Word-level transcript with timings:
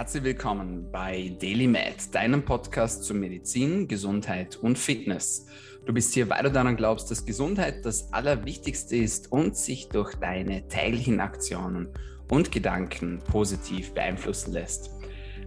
Herzlich 0.00 0.24
willkommen 0.24 0.90
bei 0.90 1.36
DailyMed, 1.42 2.14
deinem 2.14 2.42
Podcast 2.42 3.04
zu 3.04 3.12
Medizin, 3.12 3.86
Gesundheit 3.86 4.56
und 4.56 4.78
Fitness. 4.78 5.44
Du 5.84 5.92
bist 5.92 6.14
hier, 6.14 6.30
weil 6.30 6.42
du 6.42 6.50
daran 6.50 6.78
glaubst, 6.78 7.10
dass 7.10 7.26
Gesundheit 7.26 7.84
das 7.84 8.10
Allerwichtigste 8.10 8.96
ist 8.96 9.30
und 9.30 9.58
sich 9.58 9.90
durch 9.90 10.14
deine 10.14 10.66
täglichen 10.68 11.20
Aktionen 11.20 11.90
und 12.30 12.50
Gedanken 12.50 13.18
positiv 13.30 13.92
beeinflussen 13.92 14.54
lässt. 14.54 14.88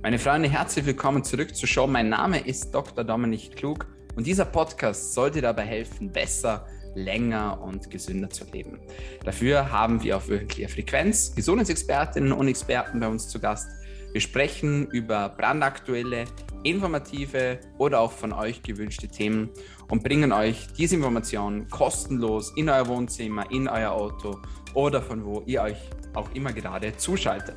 Meine 0.04 0.20
Freunde, 0.20 0.50
herzlich 0.50 0.85
willkommen 0.85 1.23
zurück 1.23 1.55
zur 1.55 1.67
Show. 1.67 1.88
Mein 1.88 2.09
Name 2.09 2.38
ist 2.45 2.75
Dr. 2.75 3.04
Dominik 3.04 3.55
Klug 3.55 3.88
und 4.15 4.27
dieser 4.27 4.45
Podcast 4.45 5.15
soll 5.15 5.31
dir 5.31 5.41
dabei 5.41 5.63
helfen, 5.63 6.11
besser, 6.11 6.67
länger 6.93 7.59
und 7.59 7.89
gesünder 7.89 8.29
zu 8.29 8.45
leben. 8.54 8.79
Dafür 9.25 9.71
haben 9.71 10.04
wir 10.04 10.17
auf 10.17 10.29
wöchentlicher 10.29 10.70
Frequenz 10.70 11.33
Gesundheitsexpertinnen 11.33 12.31
und 12.31 12.47
Experten 12.47 12.99
bei 12.99 13.07
uns 13.07 13.27
zu 13.27 13.39
Gast. 13.39 13.67
Wir 14.13 14.21
sprechen 14.21 14.85
über 14.91 15.29
brandaktuelle, 15.29 16.25
informative 16.61 17.59
oder 17.79 17.99
auch 17.99 18.11
von 18.11 18.31
euch 18.31 18.61
gewünschte 18.61 19.07
Themen 19.07 19.49
und 19.89 20.03
bringen 20.03 20.31
euch 20.31 20.67
diese 20.77 20.97
Informationen 20.97 21.67
kostenlos 21.67 22.53
in 22.55 22.69
euer 22.69 22.87
Wohnzimmer, 22.87 23.49
in 23.49 23.67
euer 23.67 23.91
Auto 23.91 24.39
oder 24.75 25.01
von 25.01 25.25
wo 25.25 25.41
ihr 25.47 25.63
euch 25.63 25.77
auch 26.13 26.29
immer 26.36 26.53
gerade 26.53 26.95
zuschaltet. 26.95 27.55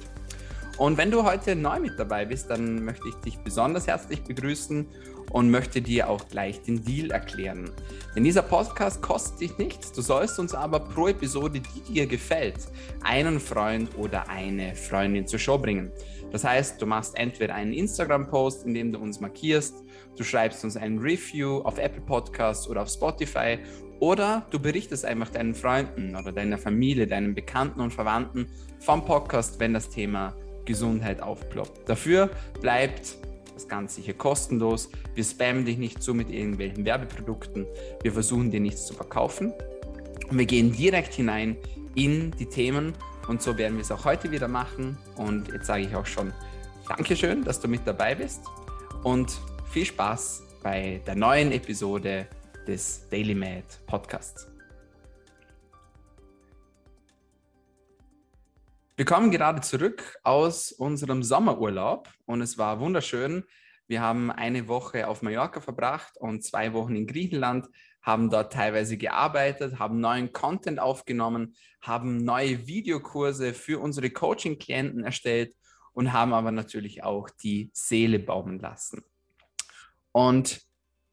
Und 0.78 0.96
wenn 0.96 1.10
du 1.10 1.24
heute 1.24 1.54
neu 1.54 1.78
mit 1.78 1.98
dabei 1.98 2.24
bist, 2.24 2.48
dann 2.48 2.82
möchte 2.82 3.06
ich 3.06 3.14
dich 3.16 3.38
besonders 3.40 3.86
herzlich 3.86 4.22
begrüßen 4.22 4.86
und 5.30 5.50
möchte 5.50 5.82
dir 5.82 6.08
auch 6.08 6.28
gleich 6.28 6.62
den 6.62 6.82
Deal 6.84 7.10
erklären. 7.10 7.70
Denn 8.14 8.24
dieser 8.24 8.42
Podcast 8.42 9.02
kostet 9.02 9.40
dich 9.40 9.58
nichts, 9.58 9.92
du 9.92 10.02
sollst 10.02 10.38
uns 10.38 10.54
aber 10.54 10.80
pro 10.80 11.08
Episode, 11.08 11.60
die 11.60 11.92
dir 11.92 12.06
gefällt, 12.06 12.56
einen 13.02 13.40
Freund 13.40 13.96
oder 13.96 14.28
eine 14.28 14.74
Freundin 14.74 15.26
zur 15.26 15.38
Show 15.38 15.58
bringen. 15.58 15.92
Das 16.32 16.44
heißt, 16.44 16.80
du 16.80 16.86
machst 16.86 17.16
entweder 17.18 17.54
einen 17.54 17.72
Instagram-Post, 17.72 18.66
in 18.66 18.74
dem 18.74 18.92
du 18.92 18.98
uns 18.98 19.20
markierst, 19.20 19.84
du 20.16 20.24
schreibst 20.24 20.64
uns 20.64 20.76
ein 20.76 20.98
Review 20.98 21.60
auf 21.60 21.78
Apple 21.78 22.02
Podcasts 22.02 22.68
oder 22.68 22.82
auf 22.82 22.88
Spotify 22.88 23.58
oder 24.00 24.46
du 24.50 24.58
berichtest 24.58 25.04
einfach 25.04 25.30
deinen 25.30 25.54
Freunden 25.54 26.16
oder 26.16 26.32
deiner 26.32 26.58
Familie, 26.58 27.06
deinen 27.06 27.34
Bekannten 27.34 27.80
und 27.80 27.92
Verwandten 27.92 28.46
vom 28.80 29.04
Podcast, 29.04 29.58
wenn 29.60 29.72
das 29.72 29.88
Thema 29.88 30.34
Gesundheit 30.64 31.22
aufploppt. 31.22 31.88
Dafür 31.88 32.30
bleibt 32.60 33.16
das 33.56 33.66
Ganze 33.68 34.00
hier 34.00 34.14
kostenlos. 34.14 34.90
Wir 35.14 35.24
spammen 35.24 35.64
dich 35.64 35.78
nicht 35.78 36.02
zu 36.02 36.14
mit 36.14 36.30
irgendwelchen 36.30 36.84
Werbeprodukten. 36.84 37.66
Wir 38.02 38.12
versuchen 38.12 38.50
dir 38.50 38.60
nichts 38.60 38.86
zu 38.86 38.94
verkaufen. 38.94 39.52
Und 40.30 40.38
wir 40.38 40.46
gehen 40.46 40.72
direkt 40.72 41.14
hinein 41.14 41.56
in 41.94 42.30
die 42.32 42.46
Themen. 42.46 42.92
Und 43.26 43.42
so 43.42 43.56
werden 43.58 43.76
wir 43.76 43.82
es 43.82 43.90
auch 43.90 44.04
heute 44.04 44.30
wieder 44.30 44.46
machen. 44.46 44.96
Und 45.16 45.48
jetzt 45.48 45.66
sage 45.66 45.82
ich 45.82 45.96
auch 45.96 46.06
schon 46.06 46.32
Dankeschön, 46.88 47.42
dass 47.42 47.60
du 47.60 47.66
mit 47.66 47.80
dabei 47.84 48.14
bist. 48.14 48.42
Und 49.02 49.40
viel 49.70 49.86
Spaß 49.86 50.42
bei 50.62 51.00
der 51.06 51.16
neuen 51.16 51.50
Episode 51.50 52.26
des 52.66 53.08
Daily 53.10 53.34
Med 53.34 53.64
Podcasts. 53.86 54.55
Wir 58.98 59.04
kommen 59.04 59.30
gerade 59.30 59.60
zurück 59.60 60.18
aus 60.22 60.72
unserem 60.72 61.22
Sommerurlaub 61.22 62.08
und 62.24 62.40
es 62.40 62.56
war 62.56 62.80
wunderschön. 62.80 63.44
Wir 63.86 64.00
haben 64.00 64.30
eine 64.30 64.68
Woche 64.68 65.06
auf 65.06 65.20
Mallorca 65.20 65.60
verbracht 65.60 66.16
und 66.16 66.42
zwei 66.42 66.72
Wochen 66.72 66.96
in 66.96 67.06
Griechenland, 67.06 67.68
haben 68.00 68.30
dort 68.30 68.54
teilweise 68.54 68.96
gearbeitet, 68.96 69.78
haben 69.78 70.00
neuen 70.00 70.32
Content 70.32 70.80
aufgenommen, 70.80 71.54
haben 71.82 72.24
neue 72.24 72.66
Videokurse 72.66 73.52
für 73.52 73.80
unsere 73.80 74.08
Coaching-Klienten 74.08 75.04
erstellt 75.04 75.54
und 75.92 76.14
haben 76.14 76.32
aber 76.32 76.50
natürlich 76.50 77.02
auch 77.02 77.28
die 77.28 77.70
Seele 77.74 78.18
baumen 78.18 78.58
lassen. 78.60 79.04
Und 80.10 80.62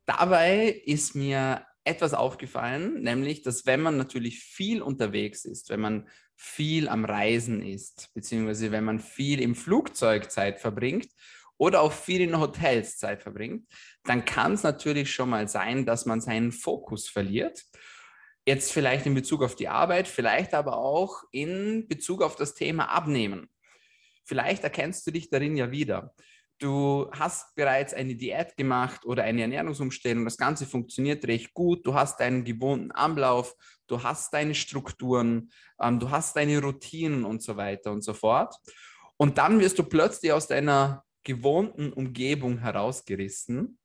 dabei 0.06 0.70
ist 0.86 1.16
mir 1.16 1.66
etwas 1.84 2.14
aufgefallen, 2.14 3.02
nämlich, 3.02 3.42
dass 3.42 3.66
wenn 3.66 3.82
man 3.82 3.98
natürlich 3.98 4.40
viel 4.40 4.82
unterwegs 4.82 5.44
ist, 5.44 5.68
wenn 5.68 5.82
man 5.82 6.08
viel 6.36 6.90
am 6.90 7.06
Reisen 7.06 7.62
ist, 7.62 8.10
beziehungsweise 8.14 8.72
wenn 8.72 8.84
man 8.84 9.00
viel 9.00 9.42
im 9.42 9.56
Flugzeug 9.56 10.32
Zeit 10.32 10.60
verbringt 10.60 11.08
oder 11.58 11.82
auch 11.82 11.92
viel 11.92 12.22
in 12.22 12.40
Hotels 12.40 12.98
Zeit 12.98 13.22
verbringt, 13.22 13.68
dann 14.04 14.26
kann 14.26 14.54
es 14.54 14.64
natürlich 14.64 15.14
schon 15.14 15.30
mal 15.30 15.48
sein, 15.48 15.86
dass 15.86 16.06
man 16.06 16.22
seinen 16.22 16.52
Fokus 16.52 17.08
verliert. 17.08 17.64
Jetzt 18.46 18.72
vielleicht 18.72 19.06
in 19.06 19.14
Bezug 19.14 19.44
auf 19.44 19.56
die 19.56 19.70
Arbeit, 19.70 20.08
vielleicht 20.08 20.54
aber 20.54 20.78
auch 20.78 21.24
in 21.32 21.88
Bezug 21.88 22.22
auf 22.22 22.36
das 22.36 22.56
Thema 22.56 22.90
Abnehmen. 22.90 23.50
Vielleicht 24.26 24.64
erkennst 24.64 25.08
du 25.08 25.12
dich 25.12 25.30
darin 25.30 25.56
ja 25.56 25.72
wieder 25.72 26.14
du 26.60 27.10
hast 27.12 27.56
bereits 27.56 27.94
eine 27.94 28.16
Diät 28.16 28.56
gemacht 28.58 29.06
oder 29.06 29.24
eine 29.24 29.42
Ernährungsumstellung, 29.42 30.26
das 30.26 30.38
Ganze 30.38 30.66
funktioniert 30.66 31.26
recht 31.26 31.54
gut, 31.54 31.86
du 31.86 31.94
hast 31.94 32.20
deinen 32.20 32.44
gewohnten 32.44 32.92
Ablauf, 32.92 33.56
du 33.88 34.02
hast 34.04 34.34
deine 34.34 34.56
Strukturen, 34.56 35.52
ähm, 35.82 36.00
du 36.00 36.10
hast 36.10 36.36
deine 36.36 36.62
Routinen 36.62 37.26
und 37.26 37.42
so 37.42 37.58
weiter 37.58 37.92
und 37.92 38.04
so 38.04 38.14
fort. 38.14 38.56
Und 39.18 39.38
dann 39.38 39.60
wirst 39.60 39.80
du 39.80 39.84
plötzlich 39.84 40.32
aus 40.32 40.48
deiner 40.48 41.04
gewohnten 41.24 41.94
Umgebung 41.94 42.60
herausgerissen 42.60 43.78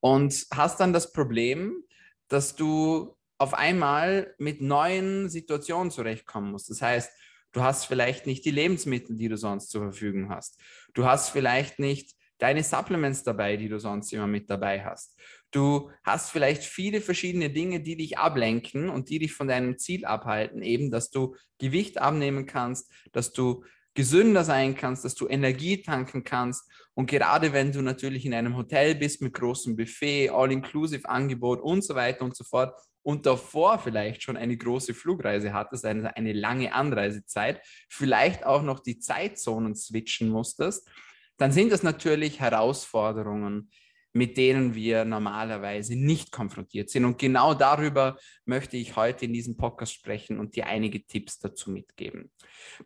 und 0.00 0.46
hast 0.52 0.80
dann 0.80 0.92
das 0.92 1.12
Problem, 1.12 1.84
dass 2.28 2.56
du 2.56 3.16
auf 3.38 3.54
einmal 3.54 4.34
mit 4.38 4.60
neuen 4.60 5.30
Situationen 5.30 5.90
zurechtkommen 5.90 6.52
musst. 6.52 6.68
Das 6.68 6.82
heißt, 6.82 7.10
Du 7.52 7.62
hast 7.62 7.86
vielleicht 7.86 8.26
nicht 8.26 8.44
die 8.44 8.50
Lebensmittel, 8.50 9.16
die 9.16 9.28
du 9.28 9.36
sonst 9.36 9.70
zur 9.70 9.82
Verfügung 9.82 10.30
hast. 10.30 10.60
Du 10.94 11.04
hast 11.04 11.30
vielleicht 11.30 11.78
nicht 11.78 12.14
deine 12.38 12.62
Supplements 12.62 13.22
dabei, 13.22 13.56
die 13.56 13.68
du 13.68 13.78
sonst 13.78 14.12
immer 14.12 14.26
mit 14.26 14.48
dabei 14.48 14.84
hast. 14.84 15.18
Du 15.50 15.90
hast 16.04 16.30
vielleicht 16.30 16.62
viele 16.62 17.00
verschiedene 17.00 17.50
Dinge, 17.50 17.80
die 17.80 17.96
dich 17.96 18.18
ablenken 18.18 18.88
und 18.88 19.10
die 19.10 19.18
dich 19.18 19.32
von 19.32 19.48
deinem 19.48 19.78
Ziel 19.78 20.04
abhalten, 20.04 20.62
eben, 20.62 20.90
dass 20.90 21.10
du 21.10 21.36
Gewicht 21.58 21.98
abnehmen 22.00 22.46
kannst, 22.46 22.90
dass 23.12 23.32
du 23.32 23.64
gesünder 23.94 24.44
sein 24.44 24.76
kannst, 24.76 25.04
dass 25.04 25.14
du 25.14 25.28
Energie 25.28 25.82
tanken 25.82 26.24
kannst. 26.24 26.70
Und 26.94 27.10
gerade 27.10 27.52
wenn 27.52 27.72
du 27.72 27.82
natürlich 27.82 28.24
in 28.24 28.34
einem 28.34 28.56
Hotel 28.56 28.94
bist 28.94 29.20
mit 29.20 29.34
großem 29.34 29.76
Buffet, 29.76 30.30
All-Inclusive-Angebot 30.30 31.60
und 31.60 31.82
so 31.82 31.94
weiter 31.94 32.24
und 32.24 32.36
so 32.36 32.44
fort 32.44 32.74
und 33.02 33.26
davor 33.26 33.78
vielleicht 33.78 34.22
schon 34.22 34.36
eine 34.36 34.56
große 34.56 34.94
Flugreise 34.94 35.52
hattest, 35.52 35.84
eine, 35.84 36.16
eine 36.16 36.32
lange 36.32 36.72
Anreisezeit, 36.72 37.62
vielleicht 37.88 38.44
auch 38.44 38.62
noch 38.62 38.80
die 38.80 38.98
Zeitzonen 38.98 39.74
switchen 39.74 40.28
musstest, 40.28 40.88
dann 41.36 41.52
sind 41.52 41.72
das 41.72 41.82
natürlich 41.82 42.40
Herausforderungen, 42.40 43.70
mit 44.12 44.36
denen 44.36 44.74
wir 44.74 45.04
normalerweise 45.04 45.96
nicht 45.96 46.32
konfrontiert 46.32 46.90
sind. 46.90 47.04
Und 47.04 47.18
genau 47.18 47.54
darüber 47.54 48.18
möchte 48.44 48.76
ich 48.76 48.96
heute 48.96 49.24
in 49.24 49.32
diesem 49.32 49.56
Podcast 49.56 49.94
sprechen 49.94 50.38
und 50.38 50.56
dir 50.56 50.66
einige 50.66 51.06
Tipps 51.06 51.38
dazu 51.38 51.70
mitgeben. 51.70 52.30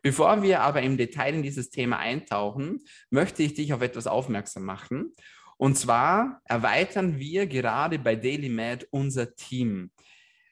Bevor 0.01 0.43
wir 0.43 0.61
aber 0.61 0.81
im 0.83 0.97
Detail 0.97 1.33
in 1.33 1.43
dieses 1.43 1.69
Thema 1.69 1.97
eintauchen, 1.97 2.83
möchte 3.09 3.43
ich 3.43 3.55
dich 3.55 3.73
auf 3.73 3.81
etwas 3.81 4.07
aufmerksam 4.07 4.63
machen. 4.63 5.13
Und 5.57 5.77
zwar 5.77 6.41
erweitern 6.45 7.17
wir 7.19 7.47
gerade 7.47 7.97
bei 7.99 8.15
DailyMed 8.15 8.87
unser 8.91 9.35
Team. 9.35 9.91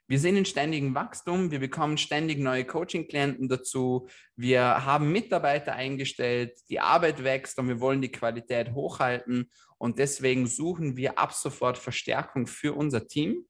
Wir 0.08 0.20
sind 0.20 0.36
in 0.36 0.46
ständigem 0.46 0.94
Wachstum, 0.96 1.50
wir 1.50 1.60
bekommen 1.60 1.98
ständig 1.98 2.38
neue 2.38 2.66
Coaching-Klienten 2.66 3.48
dazu, 3.48 4.08
wir 4.36 4.86
haben 4.86 5.12
Mitarbeiter 5.12 5.74
eingestellt, 5.74 6.60
die 6.70 6.82
Arbeit 6.82 7.24
wächst 7.24 7.58
und 7.58 7.70
wir 7.70 7.80
wollen 7.80 8.02
die 8.02 8.12
Qualität 8.12 8.74
hochhalten 8.74 9.50
und 9.78 10.00
deswegen 10.00 10.46
suchen 10.46 10.98
wir 10.98 11.18
ab 11.18 11.34
sofort 11.34 11.78
Verstärkung 11.78 12.48
für 12.48 12.74
unser 12.74 13.08
Team. 13.08 13.46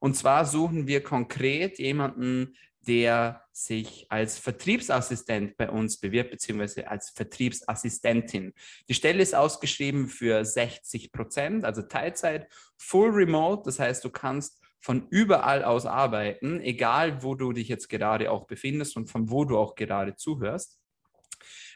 Und 0.00 0.16
zwar 0.16 0.44
suchen 0.44 0.86
wir 0.86 1.02
konkret 1.02 1.78
jemanden, 1.78 2.56
der 2.88 3.44
sich 3.52 4.06
als 4.08 4.38
Vertriebsassistent 4.38 5.58
bei 5.58 5.68
uns 5.68 6.00
bewirbt, 6.00 6.30
beziehungsweise 6.30 6.88
als 6.88 7.10
Vertriebsassistentin. 7.10 8.54
Die 8.88 8.94
Stelle 8.94 9.22
ist 9.22 9.34
ausgeschrieben 9.34 10.08
für 10.08 10.44
60 10.44 11.12
Prozent, 11.12 11.64
also 11.66 11.82
Teilzeit, 11.82 12.48
Full 12.78 13.10
Remote. 13.10 13.62
Das 13.66 13.78
heißt, 13.78 14.02
du 14.04 14.10
kannst 14.10 14.60
von 14.80 15.06
überall 15.10 15.64
aus 15.64 15.84
arbeiten, 15.84 16.60
egal 16.60 17.22
wo 17.22 17.34
du 17.34 17.52
dich 17.52 17.68
jetzt 17.68 17.88
gerade 17.88 18.30
auch 18.30 18.46
befindest 18.46 18.96
und 18.96 19.10
von 19.10 19.30
wo 19.30 19.44
du 19.44 19.58
auch 19.58 19.74
gerade 19.74 20.16
zuhörst. 20.16 20.80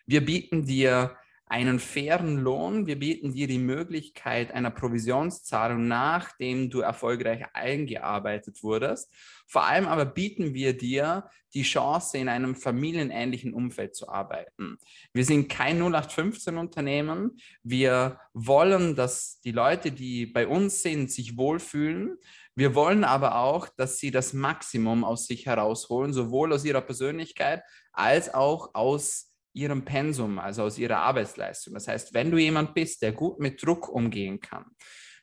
Wir 0.06 0.24
bieten 0.24 0.64
dir 0.64 1.16
einen 1.52 1.78
fairen 1.80 2.38
Lohn. 2.38 2.86
Wir 2.86 2.98
bieten 2.98 3.34
dir 3.34 3.46
die 3.46 3.58
Möglichkeit 3.58 4.52
einer 4.52 4.70
Provisionszahlung, 4.70 5.86
nachdem 5.86 6.70
du 6.70 6.80
erfolgreich 6.80 7.44
eingearbeitet 7.52 8.62
wurdest. 8.62 9.12
Vor 9.46 9.64
allem 9.64 9.86
aber 9.86 10.06
bieten 10.06 10.54
wir 10.54 10.72
dir 10.72 11.28
die 11.52 11.62
Chance, 11.62 12.16
in 12.16 12.30
einem 12.30 12.56
familienähnlichen 12.56 13.52
Umfeld 13.52 13.94
zu 13.94 14.08
arbeiten. 14.08 14.78
Wir 15.12 15.26
sind 15.26 15.50
kein 15.50 15.78
0815-Unternehmen. 15.82 17.36
Wir 17.62 18.18
wollen, 18.32 18.96
dass 18.96 19.42
die 19.42 19.52
Leute, 19.52 19.92
die 19.92 20.24
bei 20.24 20.46
uns 20.46 20.80
sind, 20.80 21.10
sich 21.10 21.36
wohlfühlen. 21.36 22.16
Wir 22.54 22.74
wollen 22.74 23.04
aber 23.04 23.36
auch, 23.36 23.68
dass 23.68 23.98
sie 23.98 24.10
das 24.10 24.32
Maximum 24.32 25.04
aus 25.04 25.26
sich 25.26 25.44
herausholen, 25.44 26.14
sowohl 26.14 26.54
aus 26.54 26.64
ihrer 26.64 26.80
Persönlichkeit 26.80 27.62
als 27.92 28.32
auch 28.32 28.74
aus 28.74 29.31
ihrem 29.54 29.84
Pensum, 29.84 30.38
also 30.38 30.62
aus 30.62 30.78
ihrer 30.78 30.98
Arbeitsleistung. 30.98 31.74
Das 31.74 31.88
heißt, 31.88 32.14
wenn 32.14 32.30
du 32.30 32.38
jemand 32.38 32.74
bist, 32.74 33.02
der 33.02 33.12
gut 33.12 33.38
mit 33.38 33.62
Druck 33.64 33.88
umgehen 33.88 34.40
kann, 34.40 34.64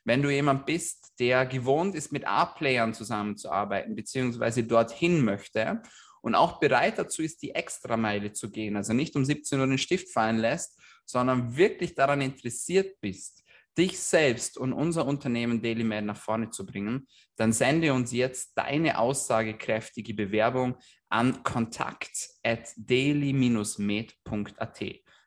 wenn 0.04 0.22
du 0.22 0.30
jemand 0.30 0.66
bist, 0.66 1.12
der 1.18 1.46
gewohnt 1.46 1.94
ist, 1.94 2.12
mit 2.12 2.26
A-Playern 2.26 2.94
zusammenzuarbeiten, 2.94 3.94
beziehungsweise 3.94 4.64
dorthin 4.64 5.24
möchte 5.24 5.82
und 6.22 6.34
auch 6.34 6.58
bereit 6.58 6.98
dazu 6.98 7.22
ist, 7.22 7.42
die 7.42 7.54
Extrameile 7.54 8.32
zu 8.32 8.50
gehen, 8.50 8.76
also 8.76 8.92
nicht 8.92 9.16
um 9.16 9.24
17 9.24 9.60
Uhr 9.60 9.66
den 9.66 9.78
Stift 9.78 10.12
fallen 10.12 10.38
lässt, 10.38 10.78
sondern 11.04 11.56
wirklich 11.56 11.94
daran 11.94 12.20
interessiert 12.20 13.00
bist, 13.00 13.39
dich 13.76 13.98
selbst 13.98 14.58
und 14.58 14.72
unser 14.72 15.06
Unternehmen 15.06 15.62
DailyMed 15.62 16.04
nach 16.04 16.16
vorne 16.16 16.50
zu 16.50 16.66
bringen, 16.66 17.06
dann 17.36 17.52
sende 17.52 17.92
uns 17.94 18.12
jetzt 18.12 18.52
deine 18.56 18.98
aussagekräftige 18.98 20.14
Bewerbung 20.14 20.76
an 21.08 21.42
kontakt 21.42 22.30
at 22.42 22.72
daily-med.at. 22.76 24.14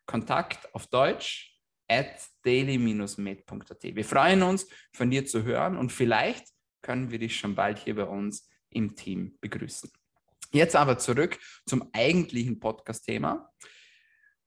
Kontakt 0.05 0.75
auf 0.75 0.87
Deutsch 0.87 1.57
at 1.87 2.19
daily-med.at. 2.43 3.83
Wir 3.83 4.05
freuen 4.05 4.43
uns, 4.43 4.67
von 4.93 5.09
dir 5.09 5.25
zu 5.25 5.43
hören 5.43 5.77
und 5.77 5.91
vielleicht 5.91 6.45
können 6.81 7.11
wir 7.11 7.19
dich 7.19 7.37
schon 7.37 7.55
bald 7.55 7.79
hier 7.79 7.95
bei 7.95 8.05
uns 8.05 8.49
im 8.69 8.95
Team 8.95 9.37
begrüßen. 9.39 9.89
Jetzt 10.51 10.75
aber 10.75 10.97
zurück 10.97 11.39
zum 11.65 11.89
eigentlichen 11.93 12.59
Podcast-Thema. 12.59 13.51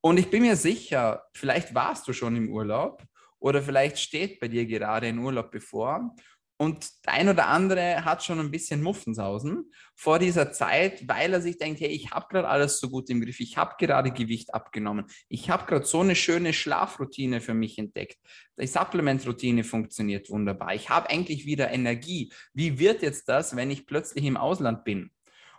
Und 0.00 0.18
ich 0.18 0.30
bin 0.30 0.42
mir 0.42 0.54
sicher, 0.54 1.24
vielleicht 1.32 1.74
warst 1.74 2.06
du 2.06 2.12
schon 2.12 2.36
im 2.36 2.48
Urlaub 2.48 3.02
oder 3.38 3.62
vielleicht 3.62 3.98
steht 3.98 4.40
bei 4.40 4.48
dir 4.48 4.66
gerade 4.66 5.06
ein 5.06 5.18
Urlaub 5.18 5.50
bevor 5.50 6.14
und 6.58 6.90
ein 7.04 7.28
oder 7.28 7.48
andere 7.48 8.04
hat 8.04 8.24
schon 8.24 8.40
ein 8.40 8.50
bisschen 8.50 8.82
Muffensausen 8.82 9.70
vor 9.94 10.18
dieser 10.18 10.52
Zeit, 10.52 11.06
weil 11.06 11.34
er 11.34 11.42
sich 11.42 11.58
denkt, 11.58 11.80
hey, 11.80 11.88
ich 11.88 12.12
habe 12.12 12.26
gerade 12.30 12.48
alles 12.48 12.80
so 12.80 12.88
gut 12.88 13.10
im 13.10 13.20
Griff, 13.20 13.40
ich 13.40 13.58
habe 13.58 13.74
gerade 13.78 14.10
Gewicht 14.10 14.54
abgenommen, 14.54 15.04
ich 15.28 15.50
habe 15.50 15.66
gerade 15.66 15.84
so 15.84 16.00
eine 16.00 16.14
schöne 16.14 16.54
Schlafroutine 16.54 17.42
für 17.42 17.52
mich 17.52 17.78
entdeckt, 17.78 18.16
die 18.58 18.66
Supplementroutine 18.66 19.64
funktioniert 19.64 20.30
wunderbar, 20.30 20.74
ich 20.74 20.88
habe 20.88 21.10
eigentlich 21.10 21.44
wieder 21.44 21.70
Energie. 21.70 22.32
Wie 22.54 22.78
wird 22.78 23.02
jetzt 23.02 23.28
das, 23.28 23.54
wenn 23.54 23.70
ich 23.70 23.86
plötzlich 23.86 24.24
im 24.24 24.38
Ausland 24.38 24.84
bin 24.84 25.10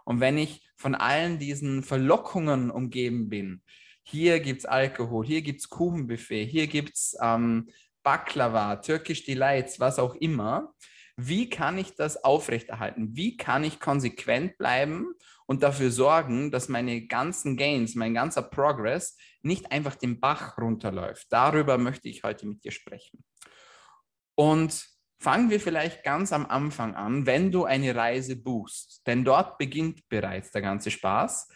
und 0.03 0.19
wenn 0.19 0.39
ich 0.39 0.67
von 0.75 0.95
allen 0.95 1.37
diesen 1.37 1.83
Verlockungen 1.83 2.71
umgeben 2.71 3.29
bin? 3.29 3.61
Hier 4.09 4.39
gibt 4.39 4.59
es 4.59 4.65
Alkohol, 4.65 5.25
hier 5.25 5.41
gibt 5.41 5.59
es 5.59 5.69
Kuchenbuffet, 5.69 6.45
hier 6.45 6.67
gibt 6.67 6.95
es 6.95 7.17
ähm, 7.21 7.69
Baklava, 8.03 8.77
Turkish 8.77 9.25
Delights, 9.25 9.81
was 9.81 9.99
auch 9.99 10.15
immer. 10.15 10.73
Wie 11.17 11.49
kann 11.49 11.77
ich 11.77 11.93
das 11.93 12.23
aufrechterhalten? 12.23 13.17
Wie 13.17 13.35
kann 13.35 13.65
ich 13.65 13.81
konsequent 13.81 14.57
bleiben 14.57 15.13
und 15.45 15.61
dafür 15.61 15.91
sorgen, 15.91 16.51
dass 16.51 16.69
meine 16.69 17.05
ganzen 17.05 17.57
Gains, 17.57 17.95
mein 17.95 18.13
ganzer 18.13 18.43
Progress 18.43 19.17
nicht 19.41 19.73
einfach 19.73 19.95
den 19.95 20.21
Bach 20.21 20.57
runterläuft? 20.57 21.27
Darüber 21.29 21.77
möchte 21.77 22.07
ich 22.07 22.23
heute 22.23 22.47
mit 22.47 22.63
dir 22.63 22.71
sprechen. 22.71 23.25
Und 24.35 24.87
fangen 25.19 25.49
wir 25.49 25.59
vielleicht 25.59 26.05
ganz 26.05 26.31
am 26.31 26.45
Anfang 26.45 26.95
an, 26.95 27.25
wenn 27.25 27.51
du 27.51 27.65
eine 27.65 27.93
Reise 27.93 28.37
buchst, 28.37 29.05
denn 29.05 29.25
dort 29.25 29.57
beginnt 29.57 30.07
bereits 30.07 30.51
der 30.51 30.61
ganze 30.61 30.91
Spaß. 30.91 31.49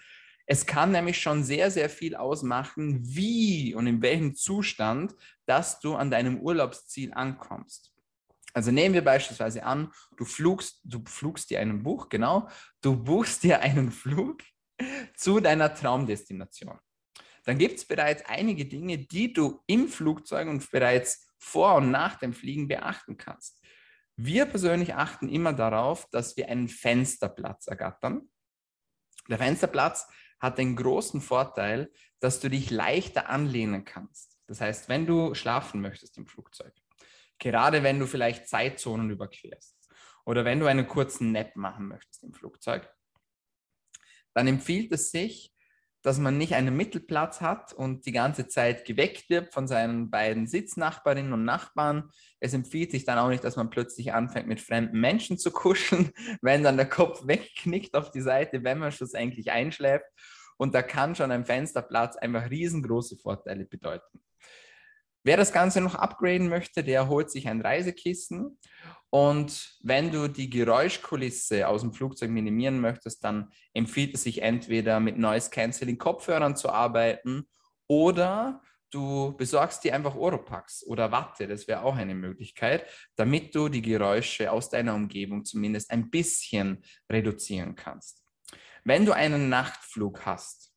Es 0.46 0.66
kann 0.66 0.92
nämlich 0.92 1.22
schon 1.22 1.44
sehr, 1.44 1.72
sehr 1.72 1.90
viel 1.90 2.16
ausmachen, 2.16 3.00
wie 3.04 3.74
und 3.76 3.88
in 3.88 4.02
welchem 4.02 4.36
Zustand, 4.36 5.16
dass 5.46 5.80
du 5.80 5.96
an 5.96 6.12
deinem 6.12 6.40
Urlaubsziel 6.40 7.14
ankommst. 7.14 7.94
Also 8.54 8.72
nehmen 8.72 8.94
wir 8.94 9.04
beispielsweise 9.04 9.64
an, 9.64 9.92
du 10.18 10.26
flugst, 10.26 10.82
du 10.84 11.02
flugst 11.06 11.50
dir 11.50 11.60
einen 11.60 11.84
Buch, 11.84 12.10
genau, 12.10 12.50
du 12.82 13.02
buchst 13.02 13.44
dir 13.44 13.62
einen 13.62 13.92
Flug 13.92 14.44
zu 15.16 15.40
deiner 15.40 15.74
Traumdestination. 15.74 16.78
Dann 17.46 17.58
gibt 17.58 17.78
es 17.78 17.86
bereits 17.86 18.24
einige 18.26 18.66
Dinge, 18.66 18.98
die 18.98 19.34
du 19.34 19.62
im 19.68 19.88
Flugzeug 19.88 20.48
und 20.48 20.70
bereits 20.70 21.28
vor 21.40 21.76
und 21.76 21.92
nach 21.92 22.20
dem 22.20 22.34
Fliegen 22.34 22.68
beachten 22.68 23.18
kannst. 23.18 23.60
Wir 24.16 24.46
persönlich 24.46 24.94
achten 24.94 25.30
immer 25.30 25.54
darauf, 25.54 26.08
dass 26.12 26.38
wir 26.38 26.50
einen 26.50 26.68
Fensterplatz 26.68 27.68
ergattern. 27.68 28.30
Der 29.28 29.40
Fensterplatz 29.40 30.08
hat 30.42 30.58
den 30.58 30.76
großen 30.76 31.22
Vorteil, 31.22 31.92
dass 32.20 32.40
du 32.40 32.50
dich 32.50 32.72
leichter 32.72 33.30
anlehnen 33.30 33.86
kannst. 33.86 34.40
Das 34.48 34.60
heißt, 34.60 34.90
wenn 34.90 35.06
du 35.06 35.36
schlafen 35.36 35.82
möchtest 35.82 36.18
im 36.18 36.28
Flugzeug, 36.28 36.74
gerade 37.38 37.84
wenn 37.84 38.00
du 38.00 38.08
vielleicht 38.08 38.50
Zeitzonen 38.50 39.12
überquerst 39.12 39.78
oder 40.26 40.44
wenn 40.44 40.60
du 40.60 40.66
einen 40.66 40.88
kurzen 40.88 41.32
Nap 41.32 41.56
machen 41.56 41.88
möchtest 41.88 42.24
im 42.24 42.34
Flugzeug, 42.34 42.92
dann 44.34 44.48
empfiehlt 44.48 44.92
es 44.92 45.12
sich, 45.12 45.54
dass 46.02 46.18
man 46.18 46.38
nicht 46.38 46.56
einen 46.56 46.76
Mittelplatz 46.76 47.42
hat 47.42 47.74
und 47.74 48.06
die 48.06 48.12
ganze 48.12 48.48
Zeit 48.48 48.86
geweckt 48.86 49.30
wird 49.30 49.54
von 49.54 49.68
seinen 49.68 50.10
beiden 50.10 50.48
Sitznachbarinnen 50.48 51.34
und 51.34 51.46
Nachbarn. 51.46 52.10
Es 52.40 52.54
empfiehlt 52.54 52.92
sich 52.92 53.06
dann 53.06 53.20
auch 53.20 53.30
nicht, 53.30 53.44
dass 53.44 53.56
man 53.56 53.70
plötzlich 53.70 54.14
anfängt, 54.14 54.48
mit 54.48 54.62
fremden 54.62 55.00
Menschen 55.00 55.38
zu 55.38 55.52
kuscheln, 55.52 56.12
wenn 56.42 56.64
dann 56.64 56.78
der 56.78 56.90
Kopf 56.90 57.22
wegknickt 57.28 57.96
auf 57.96 58.12
die 58.12 58.22
Seite, 58.22 58.64
wenn 58.64 58.80
man 58.80 58.92
schlussendlich 58.92 59.52
einschläft. 59.52 60.06
Und 60.58 60.74
da 60.76 60.82
kann 60.82 61.16
schon 61.16 61.32
ein 61.32 61.46
Fensterplatz 61.46 62.16
einfach 62.18 62.50
riesengroße 62.50 63.18
Vorteile 63.18 63.66
bedeuten. 63.66 64.22
Wer 65.24 65.38
das 65.38 65.52
Ganze 65.52 65.82
noch 65.82 65.96
upgraden 65.96 66.50
möchte, 66.50 66.84
der 66.84 67.08
holt 67.08 67.30
sich 67.30 67.48
ein 67.48 67.62
Reisekissen. 67.62 68.58
Und 69.10 69.78
wenn 69.82 70.12
du 70.12 70.28
die 70.28 70.50
Geräuschkulisse 70.50 71.68
aus 71.68 71.82
dem 71.82 71.94
Flugzeug 71.94 72.32
minimieren 72.32 72.80
möchtest, 72.80 73.24
dann 73.24 73.52
empfiehlt 73.74 74.16
es 74.16 74.24
sich 74.24 74.42
entweder 74.42 75.00
mit 75.00 75.18
Noise 75.18 75.50
Cancelling 75.50 75.98
Kopfhörern 75.98 76.56
zu 76.56 76.70
arbeiten 76.70 77.48
oder 77.88 78.62
du 78.90 79.36
besorgst 79.38 79.84
dir 79.84 79.96
einfach 79.96 80.16
Oropax 80.16 80.86
oder 80.86 81.12
Watte, 81.12 81.48
das 81.48 81.68
wäre 81.68 81.84
auch 81.84 81.96
eine 81.96 82.16
Möglichkeit, 82.16 82.86
damit 83.16 83.54
du 83.56 83.70
die 83.70 83.82
Geräusche 83.82 84.52
aus 84.52 84.70
deiner 84.70 84.96
Umgebung 84.96 85.46
zumindest 85.46 85.92
ein 85.92 86.10
bisschen 86.10 86.84
reduzieren 87.12 87.76
kannst. 87.76 88.24
Wenn 88.84 89.06
du 89.06 89.14
einen 89.14 89.50
Nachtflug 89.50 90.26
hast, 90.26 90.71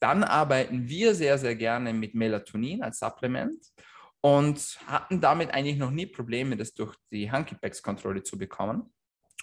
dann 0.00 0.22
arbeiten 0.24 0.88
wir 0.88 1.14
sehr, 1.14 1.38
sehr 1.38 1.56
gerne 1.56 1.92
mit 1.92 2.14
Melatonin 2.14 2.82
als 2.82 2.98
Supplement 2.98 3.64
und 4.20 4.78
hatten 4.86 5.20
damit 5.20 5.50
eigentlich 5.50 5.76
noch 5.76 5.90
nie 5.90 6.06
Probleme, 6.06 6.56
das 6.56 6.74
durch 6.74 6.94
die 7.10 7.30
Handgepäckskontrolle 7.30 8.22
zu 8.22 8.38
bekommen. 8.38 8.92